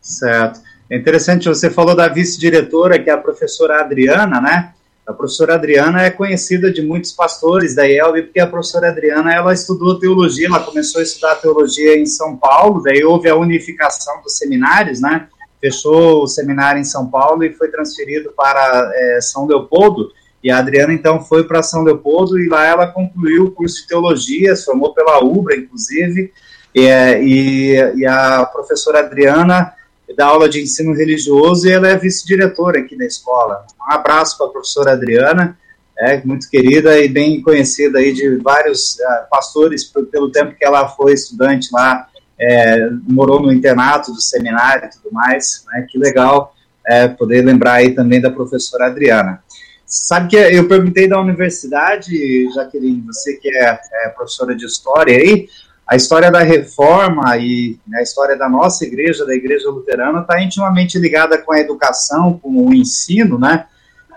[0.00, 0.60] Certo.
[0.90, 4.74] É interessante, você falou da vice-diretora, que é a professora Adriana, né?
[5.06, 9.52] A professora Adriana é conhecida de muitos pastores da IELB, porque a professora Adriana, ela
[9.52, 14.36] estudou teologia, ela começou a estudar teologia em São Paulo, daí houve a unificação dos
[14.36, 15.26] seminários, né?
[15.60, 20.10] Fechou o seminário em São Paulo e foi transferido para é, São Leopoldo,
[20.42, 23.88] e a Adriana, então, foi para São Leopoldo e lá ela concluiu o curso de
[23.88, 26.30] teologia, se formou pela UBRA, inclusive,
[26.74, 29.72] e, é, e, e a professora Adriana
[30.12, 33.64] dá aula de ensino religioso e ela é vice-diretora aqui da escola.
[33.80, 35.58] Um abraço para a professora Adriana,
[35.98, 40.88] é, muito querida e bem conhecida aí de vários uh, pastores pelo tempo que ela
[40.88, 46.54] foi estudante lá, é, morou no internato do seminário e tudo mais, né, que legal
[46.86, 49.42] é, poder lembrar aí também da professora Adriana.
[49.86, 55.46] Sabe que eu perguntei da universidade, Jaqueline, você que é, é professora de história aí,
[55.86, 60.42] a história da reforma e né, a história da nossa igreja, da igreja luterana, está
[60.42, 63.66] intimamente ligada com a educação, com o ensino, né?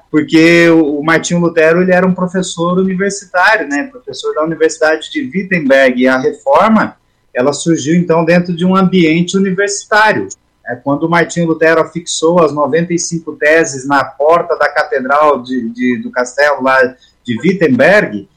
[0.09, 3.83] Porque o Martinho Lutero ele era um professor universitário, né?
[3.91, 6.01] Professor da Universidade de Wittenberg.
[6.01, 6.95] E a reforma
[7.33, 10.27] ela surgiu então dentro de um ambiente universitário.
[10.65, 16.01] É, quando o Martinho Lutero afixou as 95 teses na porta da catedral de, de
[16.01, 18.27] do castelo lá de Wittenberg,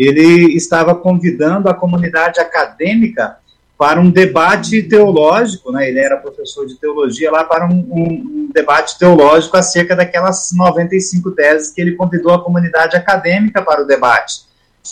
[0.00, 3.36] ele estava convidando a comunidade acadêmica
[3.76, 5.88] para um debate teológico, né?
[5.88, 11.70] Ele era professor de teologia lá para um, um, debate teológico acerca daquelas 95 teses
[11.70, 14.42] que ele convidou a comunidade acadêmica para o debate.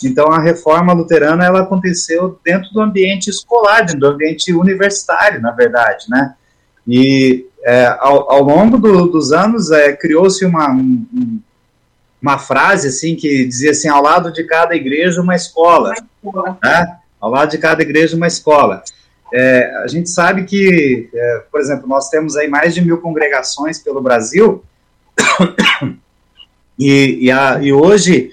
[0.03, 5.51] Então a reforma luterana ela aconteceu dentro do ambiente escolar, dentro do ambiente universitário, na
[5.51, 6.35] verdade, né?
[6.87, 11.39] E é, ao, ao, longo do, dos anos é, criou-se uma, um,
[12.21, 15.93] uma frase assim que dizia assim ao lado de cada igreja uma escola,
[16.63, 16.97] né?
[17.19, 18.83] ao lado de cada igreja uma escola.
[19.33, 23.79] É, a gente sabe que, é, por exemplo, nós temos aí mais de mil congregações
[23.79, 24.63] pelo Brasil
[26.79, 28.31] e, e, a, e hoje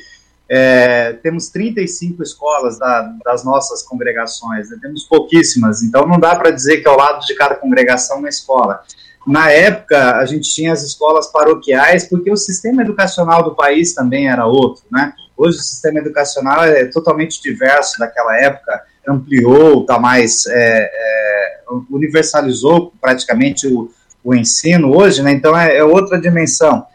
[0.49, 4.79] é, temos 35 escolas da, das nossas congregações, né?
[4.81, 8.83] temos pouquíssimas, então não dá para dizer que ao lado de cada congregação uma escola.
[9.27, 14.29] Na época, a gente tinha as escolas paroquiais, porque o sistema educacional do país também
[14.29, 15.13] era outro, né?
[15.37, 21.59] Hoje o sistema educacional é totalmente diverso daquela época, ampliou, tá mais, é, é,
[21.91, 23.91] universalizou praticamente o,
[24.23, 25.33] o, ensino hoje, né?
[25.33, 26.87] Então é, é outra dimensão.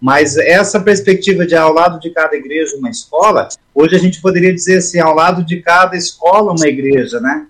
[0.00, 4.54] Mas essa perspectiva de ao lado de cada igreja uma escola, hoje a gente poderia
[4.54, 7.46] dizer assim, ao lado de cada escola uma igreja, né?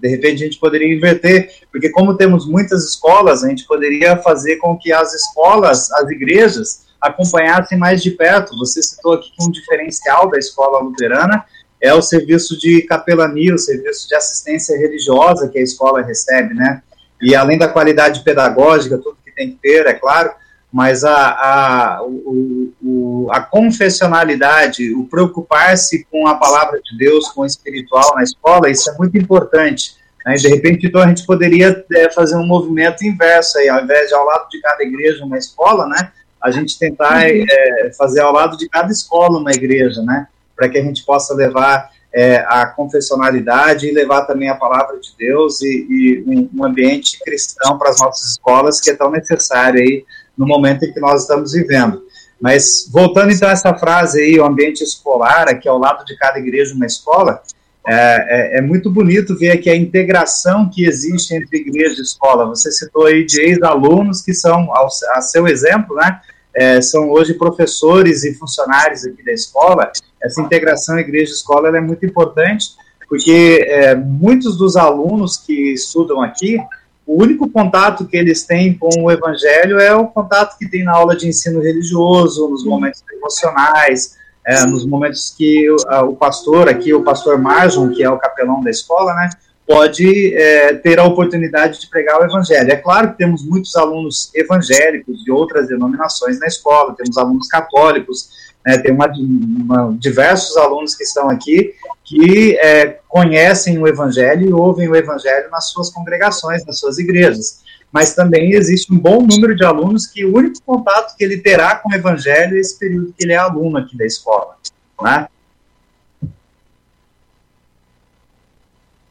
[0.00, 4.56] De repente a gente poderia inverter, porque como temos muitas escolas, a gente poderia fazer
[4.56, 8.56] com que as escolas, as igrejas, acompanhassem mais de perto.
[8.58, 11.44] Você citou aqui que um diferencial da escola luterana
[11.80, 16.80] é o serviço de capelania, o serviço de assistência religiosa que a escola recebe, né?
[17.20, 20.32] E além da qualidade pedagógica, tudo que tem que ter, é claro,
[20.72, 27.42] mas a, a, o, o, a confessionalidade, o preocupar-se com a palavra de Deus, com
[27.42, 29.96] o espiritual na escola, isso é muito importante.
[30.24, 30.34] Né?
[30.36, 34.14] De repente, então, a gente poderia é, fazer um movimento inverso aí, ao invés de
[34.14, 36.10] ao lado de cada igreja uma escola, né?
[36.42, 40.26] A gente tentar é, fazer ao lado de cada escola uma igreja, né?
[40.56, 45.10] Para que a gente possa levar é, a confessionalidade e levar também a palavra de
[45.18, 49.80] Deus e, e um, um ambiente cristão para as nossas escolas que é tão necessário
[49.80, 50.04] aí
[50.36, 52.02] no momento em que nós estamos vivendo.
[52.40, 56.38] Mas voltando então a essa frase aí, o ambiente escolar, aqui ao lado de cada
[56.38, 57.40] igreja uma escola,
[57.86, 62.46] é, é, é muito bonito ver aqui a integração que existe entre igreja e escola.
[62.46, 66.20] Você citou aí de ex-alunos que são, ao, a seu exemplo, né,
[66.54, 69.90] é, são hoje professores e funcionários aqui da escola.
[70.22, 72.70] Essa integração igreja-escola é muito importante,
[73.08, 76.58] porque é, muitos dos alunos que estudam aqui
[77.06, 80.92] o único contato que eles têm com o evangelho é o contato que tem na
[80.92, 85.76] aula de ensino religioso, nos momentos emocionais, é, nos momentos que o,
[86.10, 89.30] o, pastor, aqui o pastor Marjon, que é o capelão da escola, né,
[89.66, 92.70] pode é, ter a oportunidade de pregar o evangelho.
[92.70, 98.51] É claro que temos muitos alunos evangélicos de outras denominações na escola, temos alunos católicos,
[98.64, 104.52] né, tem uma, uma, diversos alunos que estão aqui que é, conhecem o Evangelho e
[104.52, 107.62] ouvem o Evangelho nas suas congregações, nas suas igrejas.
[107.90, 111.76] Mas também existe um bom número de alunos que o único contato que ele terá
[111.76, 114.56] com o Evangelho é esse período que ele é aluno aqui da escola.
[115.00, 115.28] Né?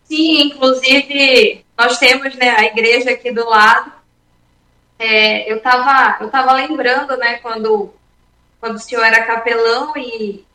[0.05, 3.91] Sim, inclusive nós temos né, a igreja aqui do lado.
[4.99, 7.93] É, eu estava eu tava lembrando, né, quando
[8.61, 10.45] quando o senhor era capelão e,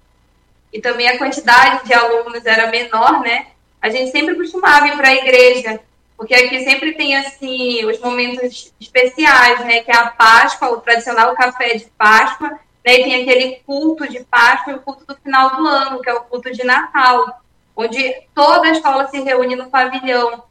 [0.73, 3.49] e também a quantidade de alunos era menor, né?
[3.87, 5.81] a gente sempre costumava ir para a igreja,
[6.17, 9.81] porque aqui sempre tem assim os momentos especiais, né?
[9.81, 13.01] Que é a Páscoa, o tradicional café de Páscoa, né?
[13.01, 16.15] E tem aquele culto de Páscoa e o culto do final do ano, que é
[16.15, 17.41] o culto de Natal,
[17.77, 20.43] onde toda a escola se reúne no pavilhão.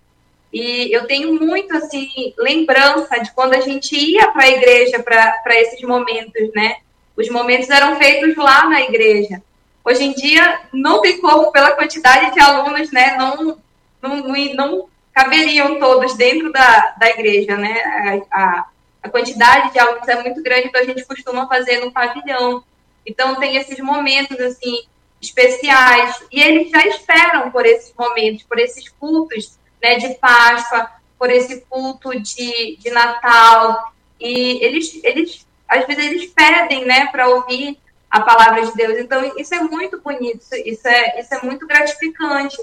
[0.53, 5.59] E eu tenho muito assim lembrança de quando a gente ia para a igreja para
[5.59, 6.77] esses momentos, né?
[7.17, 9.41] Os momentos eram feitos lá na igreja.
[9.83, 13.15] Hoje em dia não tem como pela quantidade de alunos, né?
[13.17, 13.57] Não
[14.01, 18.25] não, não caberiam todos dentro da, da igreja, né?
[18.31, 18.65] A, a,
[19.03, 22.63] a quantidade de alunos é muito grande, então a gente costuma fazer no pavilhão.
[23.05, 24.83] Então tem esses momentos assim
[25.21, 31.29] especiais e eles já esperam por esses momentos, por esses cultos, né, de Páscoa, por
[31.29, 37.77] esse culto de, de Natal e eles eles às vezes eles pedem, né, para ouvir
[38.09, 38.97] a palavra de Deus.
[38.99, 42.57] Então isso é muito bonito, isso é isso é muito gratificante.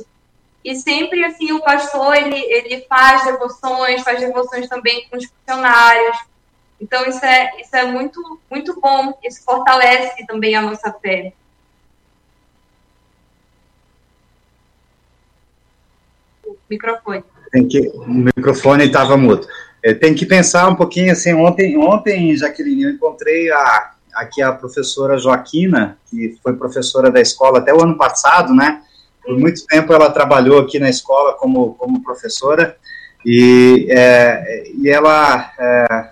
[0.64, 6.16] E sempre, assim, o pastor, ele, ele faz devoções, faz devoções também com os funcionários.
[6.80, 9.18] Então, isso é, isso é muito, muito bom.
[9.24, 11.32] Isso fortalece também a nossa fé.
[16.70, 17.24] Microfone.
[17.50, 19.46] Tem que, o microfone estava mudo.
[19.82, 24.52] É, tem que pensar um pouquinho, assim, ontem, ontem Jaqueline, eu encontrei a, aqui a
[24.52, 28.82] professora Joaquina, que foi professora da escola até o ano passado, né?
[29.24, 32.76] Por muito tempo ela trabalhou aqui na escola como, como professora
[33.24, 36.10] e, é, e ela é,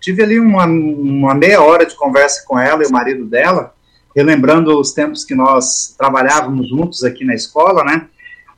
[0.00, 3.72] tive ali uma, uma meia hora de conversa com ela e o marido dela,
[4.14, 8.08] relembrando os tempos que nós trabalhávamos juntos aqui na escola, né?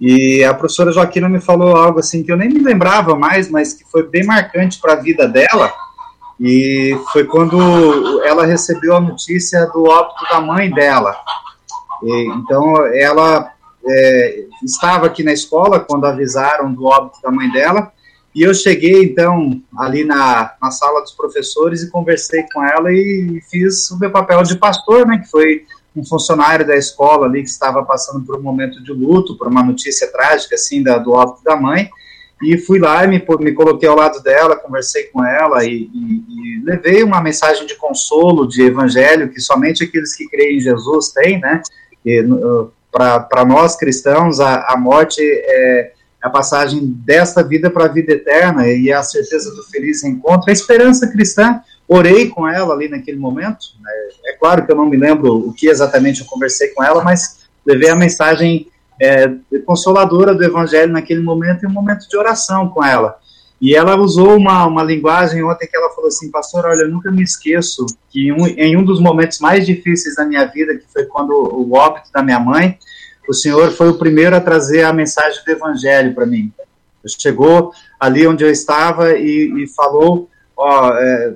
[0.01, 3.74] E a professora Joaquina me falou algo assim que eu nem me lembrava mais, mas
[3.74, 5.72] que foi bem marcante para a vida dela.
[6.40, 11.14] E foi quando ela recebeu a notícia do óbito da mãe dela.
[12.03, 13.53] E, então ela
[13.86, 17.92] é, estava aqui na escola quando avisaram do óbito da mãe dela,
[18.34, 23.42] e eu cheguei, então, ali na, na sala dos professores e conversei com ela e
[23.51, 27.49] fiz o meu papel de pastor, né, que foi um funcionário da escola ali que
[27.49, 31.43] estava passando por um momento de luto, por uma notícia trágica, assim, da, do óbito
[31.43, 31.91] da mãe,
[32.43, 36.24] e fui lá e me, me coloquei ao lado dela, conversei com ela e, e,
[36.28, 41.11] e levei uma mensagem de consolo, de evangelho, que somente aqueles que creem em Jesus
[41.11, 41.62] têm, né,
[42.91, 48.68] para nós cristãos, a, a morte é a passagem desta vida para a vida eterna
[48.68, 51.61] e a certeza do feliz encontro, a esperança cristã.
[51.93, 53.66] Orei com ela ali naquele momento.
[53.82, 53.91] Né?
[54.26, 57.41] É claro que eu não me lembro o que exatamente eu conversei com ela, mas
[57.66, 58.68] levei a mensagem
[59.01, 59.28] é,
[59.66, 63.18] consoladora do Evangelho naquele momento e um momento de oração com ela.
[63.61, 67.11] E ela usou uma, uma linguagem ontem que ela falou assim, pastor, olha, eu nunca
[67.11, 71.07] me esqueço que um, em um dos momentos mais difíceis da minha vida, que foi
[71.07, 72.78] quando o óbito da minha mãe,
[73.28, 76.53] o senhor foi o primeiro a trazer a mensagem do evangelho para mim.
[77.18, 80.30] Chegou ali onde eu estava e, e falou,
[80.61, 81.34] ó, é,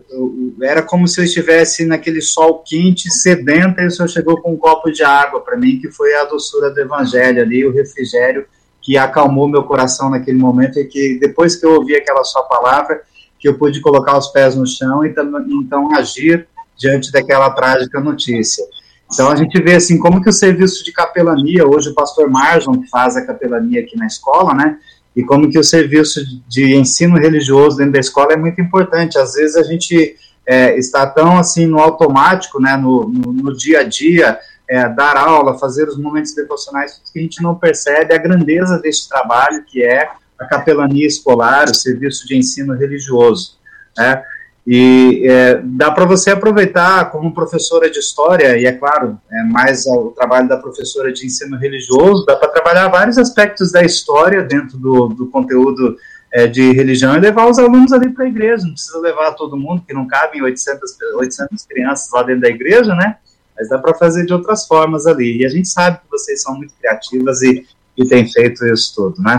[0.62, 4.56] era como se eu estivesse naquele sol quente, sedenta, e o senhor chegou com um
[4.56, 8.46] copo de água para mim, que foi a doçura do evangelho ali, o refrigério
[8.82, 13.00] que acalmou meu coração naquele momento e que depois que eu ouvi aquela sua palavra,
[13.38, 16.46] que eu pude colocar os pés no chão e então agir
[16.76, 18.62] diante daquela trágica notícia.
[19.10, 22.80] Então a gente vê assim como que o serviço de capelania, hoje o pastor Marjon
[22.82, 24.78] que faz a capelania aqui na escola, né?
[25.14, 29.18] E como que o serviço de ensino religioso dentro da escola é muito importante.
[29.18, 32.76] Às vezes a gente é, está tão assim no automático, né?
[32.76, 34.38] No, no, no dia a dia,
[34.68, 39.08] é, dar aula, fazer os momentos devocionais, que a gente não percebe a grandeza deste
[39.08, 40.08] trabalho que é
[40.38, 43.58] a capelania escolar, o serviço de ensino religioso.
[43.96, 44.22] Né?
[44.66, 49.86] E é, dá para você aproveitar como professora de história, e é claro, é mais
[49.86, 54.78] o trabalho da professora de ensino religioso, dá para trabalhar vários aspectos da história dentro
[54.78, 55.96] do, do conteúdo
[56.32, 58.64] é, de religião e levar os alunos ali para a igreja.
[58.64, 62.94] Não precisa levar todo mundo, que não cabem 800, 800 crianças lá dentro da igreja,
[62.94, 63.16] né?
[63.56, 65.40] mas dá para fazer de outras formas ali.
[65.40, 69.22] E a gente sabe que vocês são muito criativas e, e têm feito isso tudo,
[69.22, 69.36] né?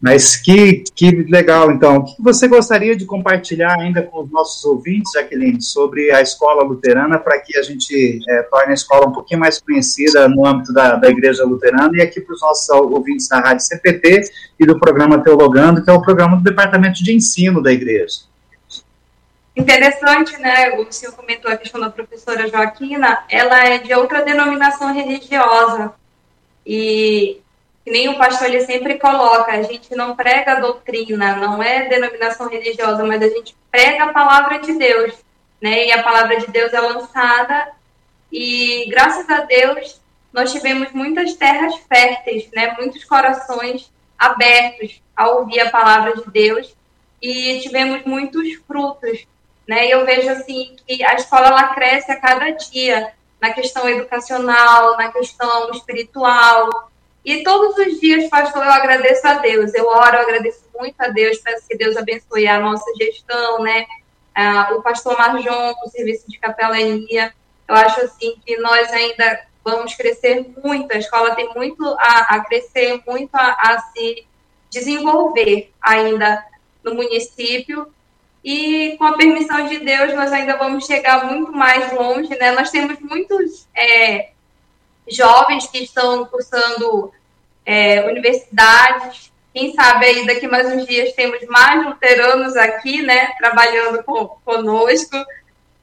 [0.00, 1.98] Mas que, que legal, então.
[1.98, 6.64] O que você gostaria de compartilhar ainda com os nossos ouvintes, Jaqueline, sobre a escola
[6.64, 10.72] luterana, para que a gente é, torne a escola um pouquinho mais conhecida no âmbito
[10.72, 14.22] da, da Igreja Luterana e aqui para os nossos ouvintes da Rádio CPT
[14.58, 18.20] e do programa Teologando, que é o programa do Departamento de Ensino da Igreja.
[19.54, 20.78] Interessante, né?
[20.78, 25.92] O senhor comentou a questão da professora Joaquina, ela é de outra denominação religiosa.
[26.64, 27.40] E
[27.84, 31.88] que nem o pastor ele sempre coloca, a gente não prega a doutrina, não é
[31.88, 35.14] denominação religiosa, mas a gente prega a palavra de Deus,
[35.60, 35.86] né?
[35.86, 37.72] E a palavra de Deus é lançada
[38.30, 40.00] e graças a Deus
[40.32, 42.76] nós tivemos muitas terras férteis, né?
[42.78, 46.76] Muitos corações abertos a ouvir a palavra de Deus
[47.20, 49.26] e tivemos muitos frutos,
[49.66, 49.86] né?
[49.86, 54.96] E eu vejo assim que a escola ela cresce a cada dia na questão educacional,
[54.96, 56.90] na questão espiritual.
[57.24, 59.74] E todos os dias, pastor, eu agradeço a Deus.
[59.74, 63.86] Eu oro, eu agradeço muito a Deus, peço que Deus abençoe a nossa gestão, né?
[64.34, 67.32] Ah, o pastor Marjon, o serviço de capelania.
[67.68, 72.44] Eu acho assim que nós ainda vamos crescer muito, a escola tem muito a, a
[72.44, 74.26] crescer, muito a, a se
[74.70, 76.44] desenvolver ainda
[76.82, 77.92] no município.
[78.42, 82.52] E com a permissão de Deus, nós ainda vamos chegar muito mais longe, né?
[82.52, 84.30] Nós temos muitos é,
[85.10, 87.12] jovens que estão cursando
[87.64, 89.30] é, universidades.
[89.52, 93.32] Quem sabe aí daqui mais uns dias temos mais luteranos aqui, né?
[93.38, 95.16] Trabalhando com, conosco,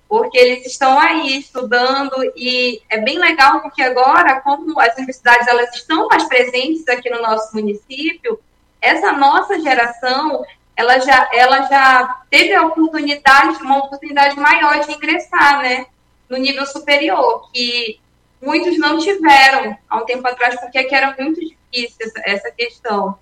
[0.08, 5.76] porque eles estão aí estudando e é bem legal porque agora, como as universidades elas
[5.76, 8.40] estão mais presentes aqui no nosso município,
[8.82, 10.46] essa nossa geração
[10.78, 15.88] ela já, ela já teve a oportunidade, uma oportunidade maior de ingressar, né,
[16.30, 18.00] no nível superior, que
[18.42, 23.18] muitos não tiveram há um tempo atrás, porque aqui era muito difícil essa, essa questão.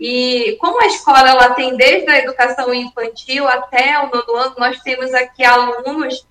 [0.00, 4.80] E como a escola ela tem desde a educação infantil até o nono ano, nós
[4.80, 6.24] temos aqui alunos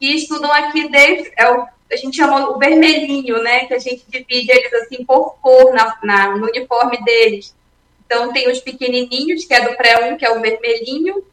[0.00, 3.66] que estudam aqui desde é o, a gente chama o vermelhinho, né?
[3.66, 7.54] Que a gente divide eles assim por cor na, na no uniforme deles.
[8.04, 11.24] Então, tem os pequenininhos, que é do pré-1, que é o vermelhinho,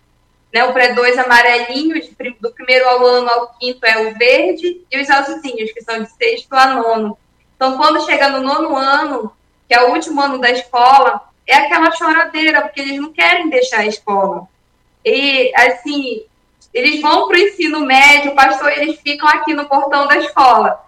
[0.54, 1.96] né, o pré-2 amarelinho,
[2.40, 6.12] do primeiro ao ano ao quinto é o verde, e os azulzinhos, que são de
[6.12, 7.18] sexto a nono.
[7.56, 9.34] Então, quando chega no nono ano,
[9.68, 13.80] que é o último ano da escola, é aquela choradeira, porque eles não querem deixar
[13.80, 14.48] a escola.
[15.04, 16.24] E, assim,
[16.74, 20.84] eles vão para o ensino médio, pastor, eles ficam aqui no portão da escola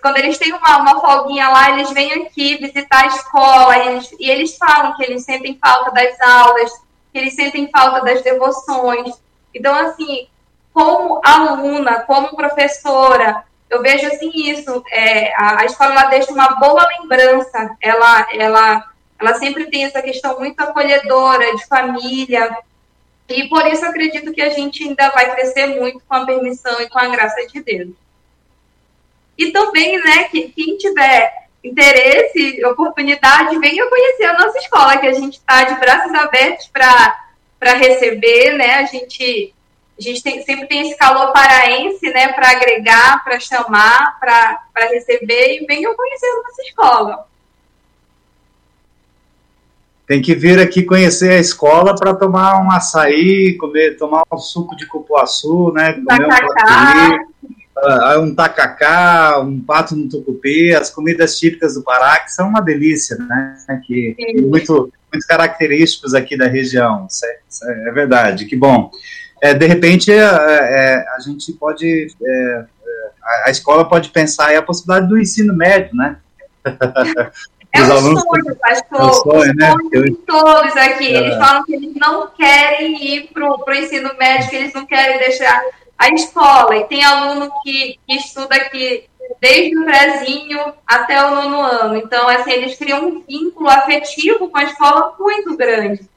[0.00, 4.12] quando eles têm uma, uma folguinha lá, eles vêm aqui visitar a escola e eles,
[4.18, 6.72] e eles falam que eles sentem falta das aulas,
[7.12, 9.14] que eles sentem falta das devoções.
[9.54, 10.28] Então, assim,
[10.72, 14.82] como aluna, como professora, eu vejo assim isso.
[14.90, 17.76] É, a, a escola ela deixa uma boa lembrança.
[17.80, 22.56] Ela, ela, ela sempre tem essa questão muito acolhedora de família.
[23.28, 26.88] E por isso acredito que a gente ainda vai crescer muito com a permissão e
[26.88, 27.90] com a graça de Deus.
[29.38, 35.12] E também, né, que quem tiver interesse, oportunidade, venha conhecer a nossa escola, que a
[35.12, 38.76] gente está de braços abertos para receber, né?
[38.76, 39.54] A gente,
[39.98, 45.60] a gente tem, sempre tem esse calor paraense, né, para agregar, para chamar, para receber,
[45.60, 47.26] e venham conhecer a nossa escola.
[50.06, 54.74] Tem que vir aqui conhecer a escola para tomar um açaí, comer, tomar um suco
[54.74, 55.92] de cupuaçu, né?
[55.92, 57.29] Comer um
[57.76, 62.60] uh, um tacacá, um pato no tucupi, as comidas típicas do Pará, que são uma
[62.60, 63.56] delícia, né?
[63.86, 67.06] Que muito, muito característicos aqui da região.
[67.24, 68.90] É, isso é verdade, que bom.
[69.42, 72.64] É, de repente, é, é, a gente pode, é, é,
[73.46, 76.16] a escola pode pensar aí a possibilidade do ensino médio, né?
[77.72, 79.00] É um alunos, sonho, pastor.
[79.00, 79.74] É um sonho, né?
[79.92, 80.16] Eu...
[80.26, 81.06] todos aqui.
[81.06, 85.18] Eles falam que eles não querem ir para o ensino médio, que eles não querem
[85.18, 85.62] deixar
[86.00, 86.74] a escola.
[86.76, 89.04] E tem aluno que, que estuda aqui
[89.38, 91.96] desde o prézinho até o nono ano.
[91.96, 96.08] Então, assim, eles criam um vínculo afetivo com a escola muito grande.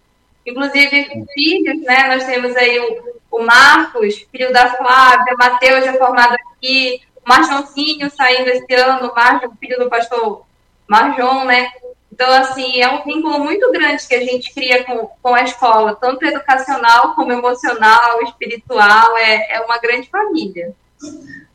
[0.45, 2.07] Inclusive, filhos, né?
[2.07, 8.09] Nós temos aí o, o Marcos, filho da Flávia, Matheus já formado aqui, o Marjonzinho
[8.09, 10.45] saindo esse ano, o Marjon, filho do pastor
[10.88, 11.71] Marjon, né?
[12.14, 15.97] Então, assim, é um vínculo muito grande que a gente cria com, com a escola,
[15.99, 20.74] tanto educacional como emocional, espiritual, é, é uma grande família.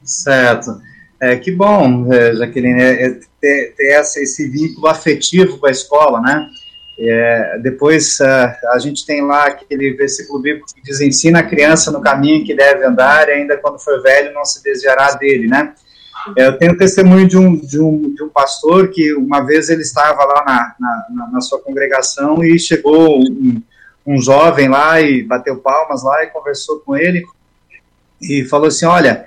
[0.03, 0.81] Certo.
[1.21, 5.71] É, que bom, é, Jaqueline, é, é ter, ter essa, esse vínculo afetivo com a
[5.71, 6.49] escola, né?
[6.99, 11.93] É, depois é, a gente tem lá aquele versículo bíblico que diz: ensina a criança
[11.93, 15.73] no caminho que deve andar, e ainda quando for velho não se desviará dele, né?
[16.37, 19.83] É, eu tenho testemunho de um, de, um, de um pastor que uma vez ele
[19.83, 20.45] estava lá
[20.79, 23.62] na, na, na sua congregação e chegou um,
[24.07, 27.25] um jovem lá e bateu palmas lá e conversou com ele
[28.21, 29.27] e falou assim, olha,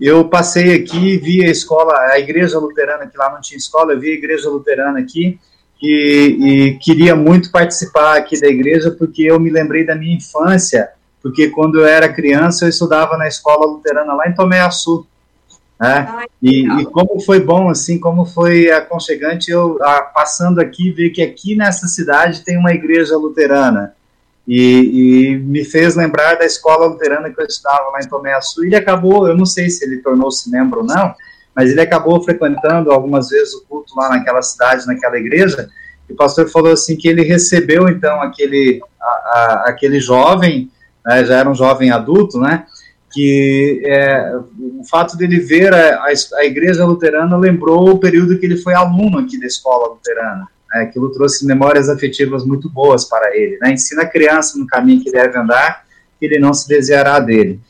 [0.00, 4.00] eu passei aqui, vi a escola, a igreja luterana, que lá não tinha escola, eu
[4.00, 5.38] vi a igreja luterana aqui
[5.82, 10.88] e, e queria muito participar aqui da igreja porque eu me lembrei da minha infância,
[11.22, 15.06] porque quando eu era criança eu estudava na escola luterana lá em Tomé Açu,
[15.80, 16.26] né?
[16.42, 21.22] e, e, como foi bom, assim, como foi aconchegante eu a, passando aqui ver que
[21.22, 23.94] aqui nessa cidade tem uma igreja luterana.
[24.46, 28.64] E, e, me fez lembrar da escola luterana que eu estava lá em Tomé Açu.
[28.64, 31.14] Ele acabou, eu não sei se ele tornou-se membro ou não,
[31.54, 35.68] mas ele acabou frequentando algumas vezes o culto lá naquela cidade, naquela igreja,
[36.08, 40.70] e o pastor falou assim que ele recebeu então aquele, a, a, aquele jovem,
[41.06, 42.66] né, já era um jovem adulto, né,
[43.10, 44.36] que é,
[44.78, 49.18] o fato dele ver a, a, igreja luterana lembrou o período que ele foi aluno
[49.18, 50.48] aqui da escola luterana.
[50.72, 53.58] Né, aquilo trouxe memórias afetivas muito boas para ele.
[53.58, 55.84] Né, ensina a criança no caminho que deve andar,
[56.18, 57.60] que ele não se desviará dele.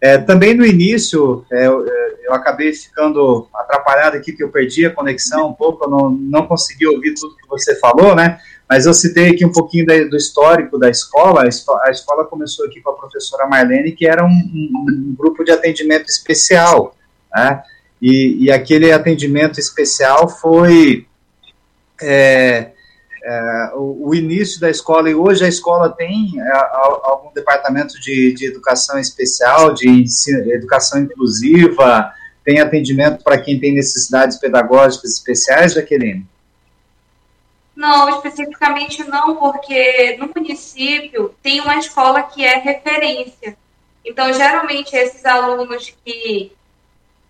[0.00, 4.84] É, também no início, é, eu, é, eu, acabei ficando atrapalhado aqui, que eu perdi
[4.84, 8.38] a conexão um pouco, eu não, não consegui ouvir tudo que você falou, né?
[8.68, 11.44] Mas eu citei aqui um pouquinho da, do histórico da escola.
[11.44, 15.50] A escola começou aqui com a professora Marlene, que era um, um, um grupo de
[15.50, 16.96] atendimento especial,
[17.34, 17.62] né?
[18.00, 21.06] E, e aquele atendimento especial foi
[22.02, 22.72] é,
[23.24, 26.50] é, o, o, início da escola, e hoje a escola tem é,
[27.04, 32.12] algum departamento de, de educação especial, de ensino, educação inclusiva,
[32.44, 36.26] tem atendimento para quem tem necessidades pedagógicas especiais, Jaqueline?
[37.74, 43.56] Não, especificamente não, porque no município tem uma escola que é referência.
[44.04, 46.52] Então, geralmente, esses alunos que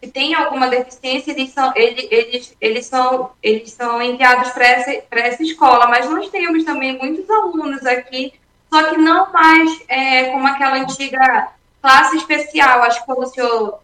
[0.03, 5.05] que têm alguma deficiência, eles são, eles, eles, eles são, eles são enviados para essa,
[5.13, 5.87] essa escola.
[5.87, 8.35] Mas nós temos também muitos alunos aqui,
[8.69, 12.83] só que não mais é, como aquela antiga classe especial.
[12.83, 13.79] Acho que quando o senhor,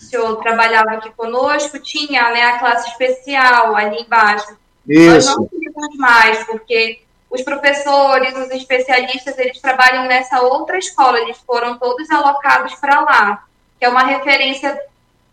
[0.00, 4.58] o senhor trabalhava aqui conosco, tinha né, a classe especial ali embaixo.
[4.88, 5.28] Isso.
[5.28, 11.38] Nós não temos mais, porque os professores, os especialistas, eles trabalham nessa outra escola, eles
[11.38, 13.44] foram todos alocados para lá,
[13.78, 14.78] que é uma referência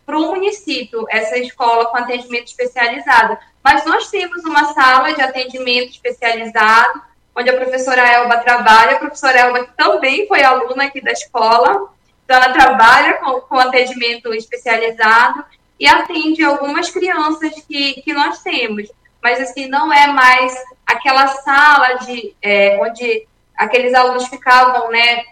[0.06, 3.36] para o município essa escola com atendimento especializado.
[3.62, 7.02] Mas nós temos uma sala de atendimento especializado,
[7.36, 8.96] onde a professora Elba trabalha.
[8.96, 11.92] A professora Elba também foi aluna aqui da escola,
[12.24, 15.44] então ela trabalha com, com atendimento especializado
[15.78, 18.88] e atende algumas crianças que, que nós temos.
[19.22, 20.54] Mas, assim, não é mais
[20.86, 25.24] aquela sala de, é, onde aqueles alunos ficavam, né,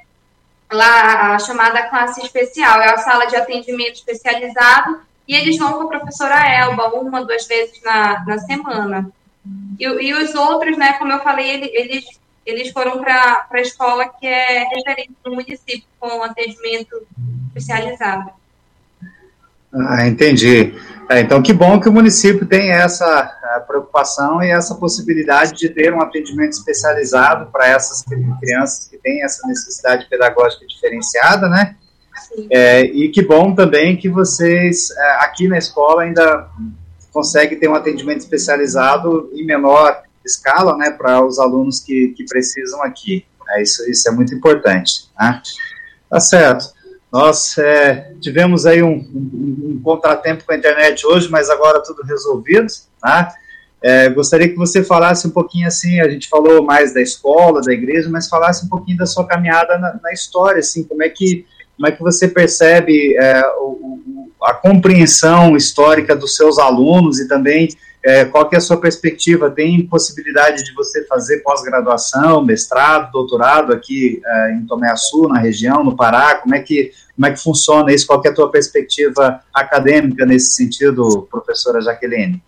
[0.70, 5.82] lá a chamada classe especial, é a sala de atendimento especializado, e eles vão com
[5.82, 9.10] a professora Elba uma, duas vezes na, na semana.
[9.78, 12.04] E, e os outros, né, como eu falei, eles,
[12.44, 17.06] eles foram para a escola que é referente no município, com atendimento
[17.48, 18.30] especializado.
[19.72, 20.74] Ah, entendi.
[21.08, 25.92] É, então, que bom que o município tem essa preocupação e essa possibilidade de ter
[25.94, 28.04] um atendimento especializado para essas
[28.38, 31.76] crianças que têm essa necessidade pedagógica diferenciada, né?
[32.50, 36.46] É, e que bom também que vocês, é, aqui na escola, ainda
[37.10, 42.82] conseguem ter um atendimento especializado em menor escala, né, para os alunos que, que precisam
[42.82, 43.24] aqui.
[43.50, 45.08] É, isso, isso é muito importante.
[45.18, 45.40] Né?
[46.10, 46.66] Tá certo.
[47.10, 52.02] Nós é, tivemos aí um, um, um, contratempo com a internet hoje, mas agora tudo
[52.02, 52.66] resolvido,
[53.00, 53.34] tá?
[53.82, 57.72] É, gostaria que você falasse um pouquinho assim, a gente falou mais da escola, da
[57.72, 61.46] igreja, mas falasse um pouquinho da sua caminhada na, na história, assim, como é que,
[61.76, 67.68] como é que você percebe é, o, a compreensão histórica dos seus alunos e também
[68.04, 69.50] é, qual que é a sua perspectiva?
[69.50, 75.82] Tem possibilidade de você fazer pós-graduação, mestrado, doutorado aqui é, em Tomé Açu, na região,
[75.82, 76.36] no Pará?
[76.36, 78.06] Como é que como é que funciona isso?
[78.06, 82.40] Qual é a tua perspectiva acadêmica nesse sentido, professora Jaqueline?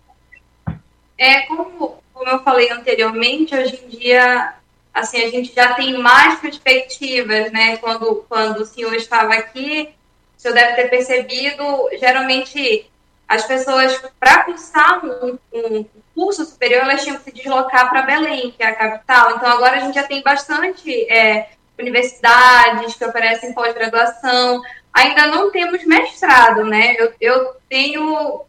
[1.17, 4.53] É, como, como eu falei anteriormente, hoje em dia,
[4.93, 7.75] assim, a gente já tem mais perspectivas, né?
[7.77, 9.89] Quando, quando o senhor estava aqui,
[10.37, 12.89] o senhor deve ter percebido, geralmente
[13.31, 18.51] as pessoas, para cursar um, um, curso superior, elas tinham que se deslocar para Belém,
[18.51, 19.31] que é a capital.
[19.31, 24.61] Então, agora a gente já tem bastante é, universidades que oferecem pós-graduação.
[24.93, 26.93] Ainda não temos mestrado, né?
[26.99, 28.41] Eu, eu tenho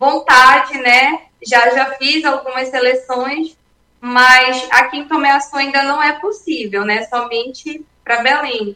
[0.00, 1.26] vontade, né?
[1.46, 3.58] Já, já fiz algumas seleções,
[4.00, 7.04] mas aqui em Tomé ainda não é possível, né?
[7.08, 8.74] Somente para Belém.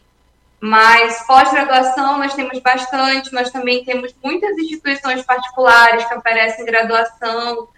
[0.61, 7.69] Mas pós-graduação nós temos bastante, nós também temos muitas instituições particulares que oferecem graduação.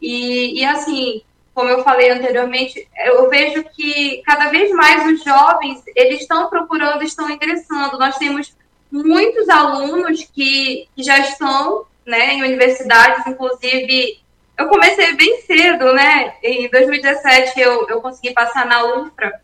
[0.00, 1.22] E, e assim,
[1.54, 7.02] como eu falei anteriormente, eu vejo que cada vez mais os jovens eles estão procurando,
[7.02, 7.98] estão ingressando.
[7.98, 8.54] Nós temos
[8.92, 14.20] muitos alunos que, que já estão né, em universidades, inclusive
[14.58, 16.34] eu comecei bem cedo, né?
[16.42, 19.40] Em 2017 eu, eu consegui passar na UFRA,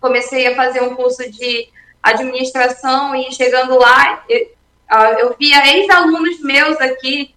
[0.00, 1.68] comecei a fazer um curso de
[2.02, 4.48] administração e chegando lá, eu,
[5.18, 7.34] eu via ex-alunos meus aqui,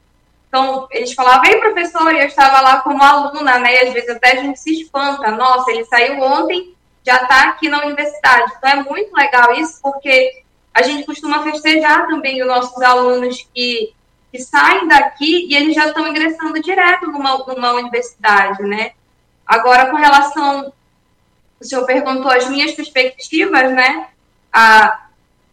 [0.47, 4.31] então eles falavam, ei professor, eu estava lá como aluna, né, e às vezes até
[4.31, 6.73] a gente se espanta, nossa, ele saiu ontem,
[7.05, 10.43] já está aqui na universidade, então é muito legal isso, porque
[10.73, 13.93] a gente costuma festejar também os nossos alunos que,
[14.31, 18.91] que saem daqui e eles já estão ingressando direto numa, numa universidade, né?
[19.45, 20.71] Agora, com relação,
[21.59, 24.07] o senhor perguntou as minhas perspectivas, né?
[24.51, 25.05] A,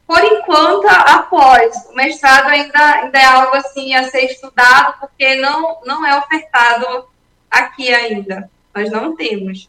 [0.07, 5.79] por enquanto, após o mestrado ainda, ainda é algo assim a ser estudado, porque não,
[5.85, 7.07] não é ofertado
[7.51, 8.51] aqui ainda.
[8.75, 9.69] Nós não temos.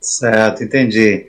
[0.00, 1.26] Certo, entendi.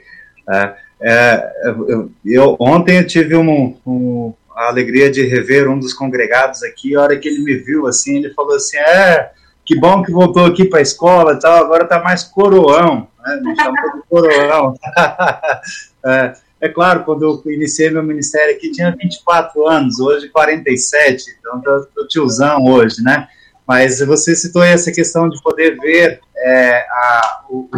[0.50, 5.94] É, é, eu, eu, ontem eu tive um, um, a alegria de rever um dos
[5.94, 6.96] congregados aqui.
[6.96, 9.32] A hora que ele me viu assim, ele falou assim: É,
[9.66, 13.08] que bom que voltou aqui para a escola e tal, agora está mais coroão.
[13.26, 13.40] Né?
[13.42, 14.76] Me chamou de coroão.
[16.06, 21.58] é, é claro, quando eu iniciei meu ministério aqui, tinha 24 anos, hoje 47, então
[21.58, 23.28] estou tiozão hoje, né?
[23.68, 27.70] Mas você citou essa questão de poder ver é, a, o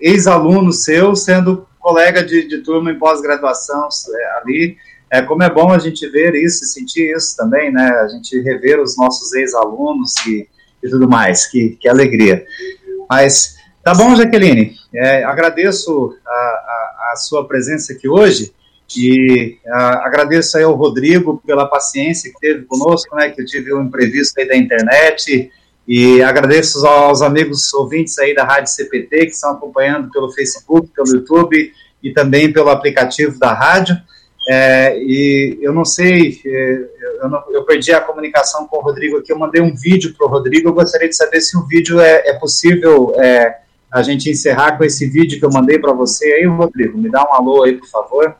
[0.00, 4.76] ex-aluno seu sendo colega de, de turma em pós-graduação é, ali.
[5.10, 7.88] É, como é bom a gente ver isso e sentir isso também, né?
[8.00, 10.48] A gente rever os nossos ex-alunos e,
[10.82, 12.44] e tudo mais, que, que alegria.
[13.08, 16.30] Mas tá bom, Jaqueline, é, agradeço a,
[17.16, 18.52] sua presença aqui hoje
[18.96, 23.30] e a, agradeço aí ao Rodrigo pela paciência que teve conosco, né?
[23.30, 25.50] Que eu tive um imprevisto aí da internet
[25.86, 31.08] e agradeço aos amigos ouvintes aí da Rádio CPT que estão acompanhando pelo Facebook, pelo
[31.08, 33.96] YouTube e também pelo aplicativo da rádio.
[34.48, 36.84] É, e eu não sei, é,
[37.22, 40.26] eu, não, eu, perdi a comunicação com o Rodrigo aqui, eu mandei um vídeo para
[40.26, 43.60] o Rodrigo, eu gostaria de saber se o vídeo é, é possível é,
[43.94, 47.22] a gente encerrar com esse vídeo que eu mandei para você aí, Rodrigo, me dá
[47.22, 48.36] um alô aí, por favor.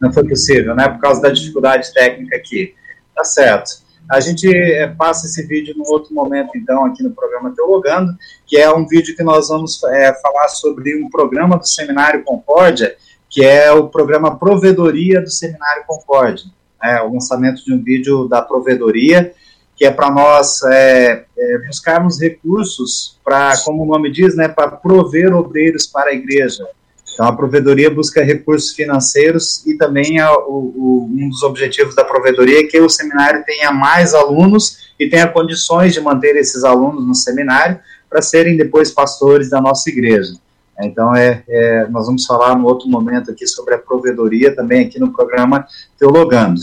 [0.00, 2.74] Não foi possível, né, por causa da dificuldade técnica aqui.
[3.14, 3.84] Tá certo.
[4.10, 8.56] A gente é, passa esse vídeo num outro momento, então, aqui no programa Teologando, que
[8.56, 12.96] é um vídeo que nós vamos é, falar sobre um programa do Seminário Concórdia,
[13.28, 16.46] que é o programa Provedoria do Seminário Concórdia.
[16.82, 19.34] É, o lançamento de um vídeo da Provedoria,
[19.76, 24.70] que é para nós é, é, buscarmos recursos para, como o nome diz, né, para
[24.70, 26.66] prover obreiros para a igreja.
[27.12, 32.04] Então, a provedoria busca recursos financeiros e também a, o, o, um dos objetivos da
[32.04, 37.06] provedoria é que o seminário tenha mais alunos e tenha condições de manter esses alunos
[37.06, 40.34] no seminário para serem depois pastores da nossa igreja.
[40.80, 44.98] Então, é, é, nós vamos falar no outro momento aqui sobre a provedoria, também aqui
[44.98, 45.66] no programa
[45.98, 46.60] Teologando.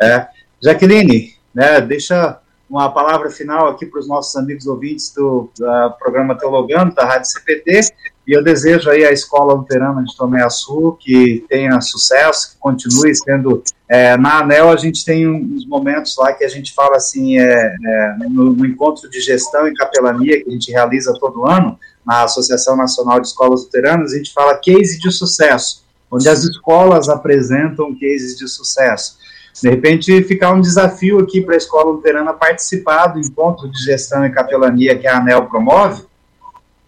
[0.00, 0.26] É,
[0.60, 5.50] Jaqueline, né, deixa uma palavra final aqui para os nossos amigos ouvintes do,
[5.98, 7.92] programa Teologando, da Rádio CPT,
[8.26, 13.14] e eu desejo aí à Escola Luterana de Tomé Açu que tenha sucesso, que continue
[13.14, 13.62] sendo.
[13.86, 17.76] É, na ANEL, a gente tem uns momentos lá que a gente fala assim, é,
[17.84, 22.24] é, no, no, encontro de gestão e capelania que a gente realiza todo ano, na
[22.24, 27.94] Associação Nacional de Escolas Luteranas, a gente fala case de sucesso, onde as escolas apresentam
[27.94, 29.18] cases de sucesso.
[29.62, 34.26] De repente, ficar um desafio aqui para a Escola Luterana participar do encontro de gestão
[34.26, 36.02] e capelania que a ANEL promove,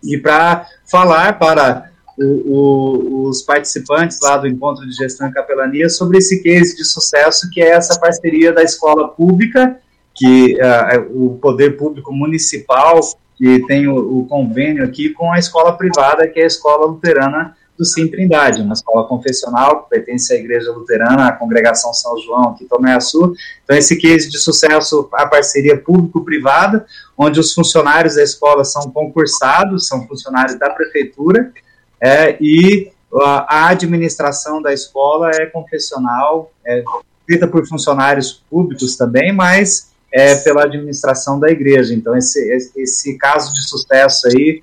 [0.02, 5.88] e para falar para o, o, os participantes lá do encontro de gestão e capelania
[5.88, 9.78] sobre esse case de sucesso que é essa parceria da escola pública,
[10.14, 13.00] que uh, o poder público municipal
[13.36, 17.55] que tem o, o, convênio aqui com a escola privada, que é a escola luterana
[17.76, 22.50] do Sim Trindade, uma escola confessional que pertence à Igreja Luterana, à Congregação São João,
[22.50, 23.34] aqui em Tomé Sul.
[23.64, 29.86] Então, esse case de sucesso, a parceria público-privada, onde os funcionários da escola são concursados,
[29.86, 31.52] são funcionários da prefeitura,
[32.00, 32.90] é, e
[33.22, 36.82] a administração da escola é confessional, é
[37.26, 41.92] feita por funcionários públicos também, mas é pela administração da igreja.
[41.92, 42.40] Então, esse,
[42.76, 44.62] esse caso de sucesso aí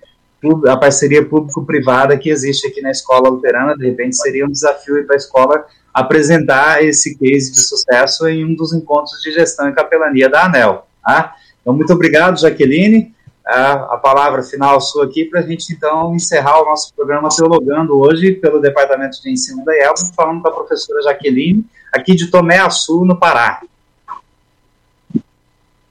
[0.68, 5.16] a parceria público-privada que existe aqui na escola luterana, de repente seria um desafio para
[5.16, 10.28] a escola apresentar esse case de sucesso em um dos encontros de gestão e capelania
[10.28, 10.88] da ANEL.
[11.04, 11.36] Tá?
[11.62, 13.14] Então, muito obrigado, Jaqueline.
[13.46, 18.32] A, palavra final sua aqui para a gente, então, encerrar o nosso programa Teologando hoje
[18.32, 23.04] pelo Departamento de Ensino da IELB, falando com a professora Jaqueline, aqui de Tomé Açu,
[23.04, 23.62] no Pará.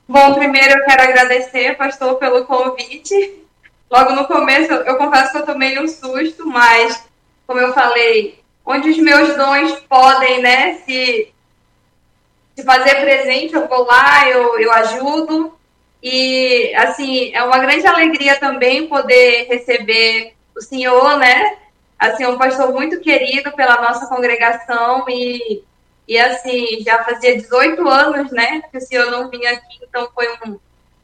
[0.08, 3.41] Bom, primeiro eu quero agradecer, pastor, pelo convite
[3.92, 7.06] logo no começo, eu, confesso que eu tomei um susto, mas,
[7.46, 11.30] como eu falei, onde os meus dons podem, né, se,
[12.56, 15.54] se fazer presente, eu vou lá, eu, eu ajudo.
[16.02, 21.58] E, assim, é uma grande alegria também poder receber o senhor, né?
[21.98, 25.62] Assim, um pastor muito querido pela nossa congregação e,
[26.08, 30.26] e assim, já fazia 18 anos, né, que o senhor não vinha aqui, então foi
[30.44, 30.58] um,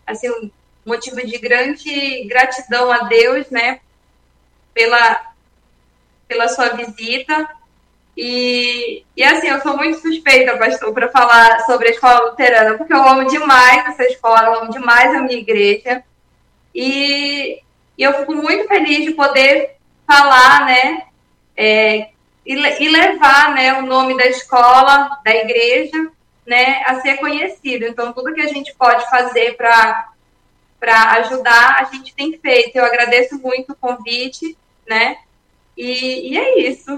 [0.07, 0.51] assim, um
[0.85, 3.81] motivo de grande gratidão a Deus, né,
[4.73, 5.33] pela,
[6.27, 7.49] pela sua visita.
[8.17, 12.93] E, e assim, eu sou muito suspeita, pastor, para falar sobre a escola luterana, porque
[12.93, 16.03] eu amo demais essa escola, eu amo demais a minha igreja.
[16.75, 17.63] E,
[17.97, 19.77] e eu fico muito feliz de poder
[20.07, 21.03] falar, né,
[21.57, 22.09] é,
[22.45, 26.11] e, e, levar, né, o nome da escola, da igreja,
[26.47, 27.85] né, a ser conhecido.
[27.85, 30.09] Então, tudo que a gente pode fazer para
[30.79, 32.77] para ajudar, a gente tem feito.
[32.77, 34.57] Eu agradeço muito o convite,
[34.89, 35.17] né?
[35.77, 36.97] E, e é isso.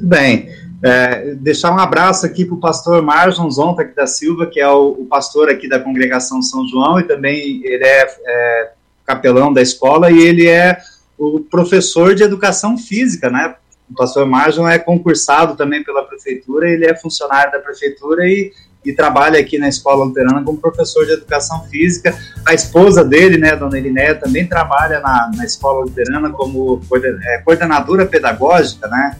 [0.00, 0.48] Bem,
[0.82, 4.92] é, deixar um abraço aqui para o pastor Marjon Zonta da Silva, que é o,
[4.98, 8.72] o, pastor aqui da congregação São João, e também ele é, é,
[9.04, 10.78] capelão da escola, e ele é
[11.18, 13.56] o professor de educação física, né?
[13.90, 18.50] O pastor Marjon é concursado também pela prefeitura, ele é funcionário da prefeitura e,
[18.84, 22.16] e trabalha aqui na escola luterana como professor de educação física.
[22.46, 26.80] A esposa dele, né, dona Iriné, também trabalha na, na escola luterana como
[27.24, 29.16] é, coordenadora pedagógica, né?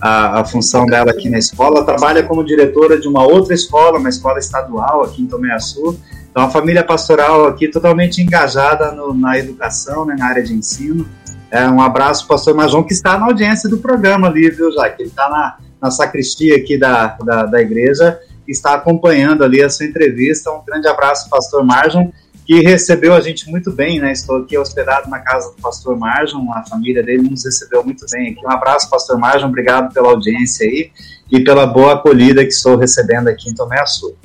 [0.00, 4.08] a, a, função dela aqui na escola, trabalha como diretora de uma outra escola, uma
[4.08, 5.98] escola estadual aqui em Tomé Açu.
[6.30, 11.06] Então, a família pastoral aqui totalmente engajada no, na educação, né, na área de ensino.
[11.50, 15.02] É, um abraço pastor Majão, que está na audiência do programa ali, viu, Jaque?
[15.02, 18.18] Ele está na, na sacristia aqui da, da, da igreja
[18.48, 20.50] e está acompanhando ali a sua entrevista.
[20.50, 22.10] Um grande abraço, pastor Marjon
[22.48, 24.10] que recebeu a gente muito bem, né?
[24.10, 28.32] Estou aqui hospedado na casa do pastor Marjon, a família dele nos recebeu muito bem
[28.32, 28.40] aqui.
[28.42, 30.90] Um abraço, pastor Marjon, obrigado pela audiência aí
[31.30, 34.16] e pela boa acolhida que estou recebendo aqui em Tomé Açu.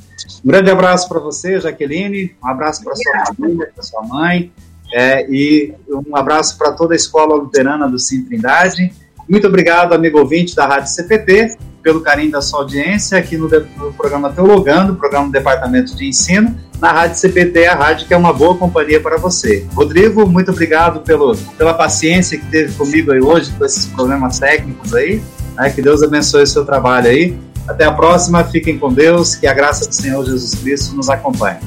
[0.42, 4.54] Um grande abraço para você, Jaqueline, um abraço para sua família, para sua mãe,
[4.94, 8.94] é, e um abraço para toda a Escola Luterana do Sim Trindade.
[9.28, 13.94] Muito obrigado, amigo ouvinte da Rádio CPT, pelo carinho da sua audiência aqui no, no
[13.94, 18.34] programa Teologando, programa do Departamento de Ensino na Rádio CPT, a rádio que é uma
[18.34, 19.66] boa companhia para você.
[19.74, 24.94] Rodrigo, muito obrigado pelo, pela paciência que teve comigo aí hoje, com esses problemas técnicos
[24.94, 25.24] aí.
[25.56, 25.70] Né?
[25.70, 27.38] Que Deus abençoe o seu trabalho aí.
[27.68, 31.60] Até a próxima, fiquem com Deus, que a graça do Senhor Jesus Cristo nos acompanhe.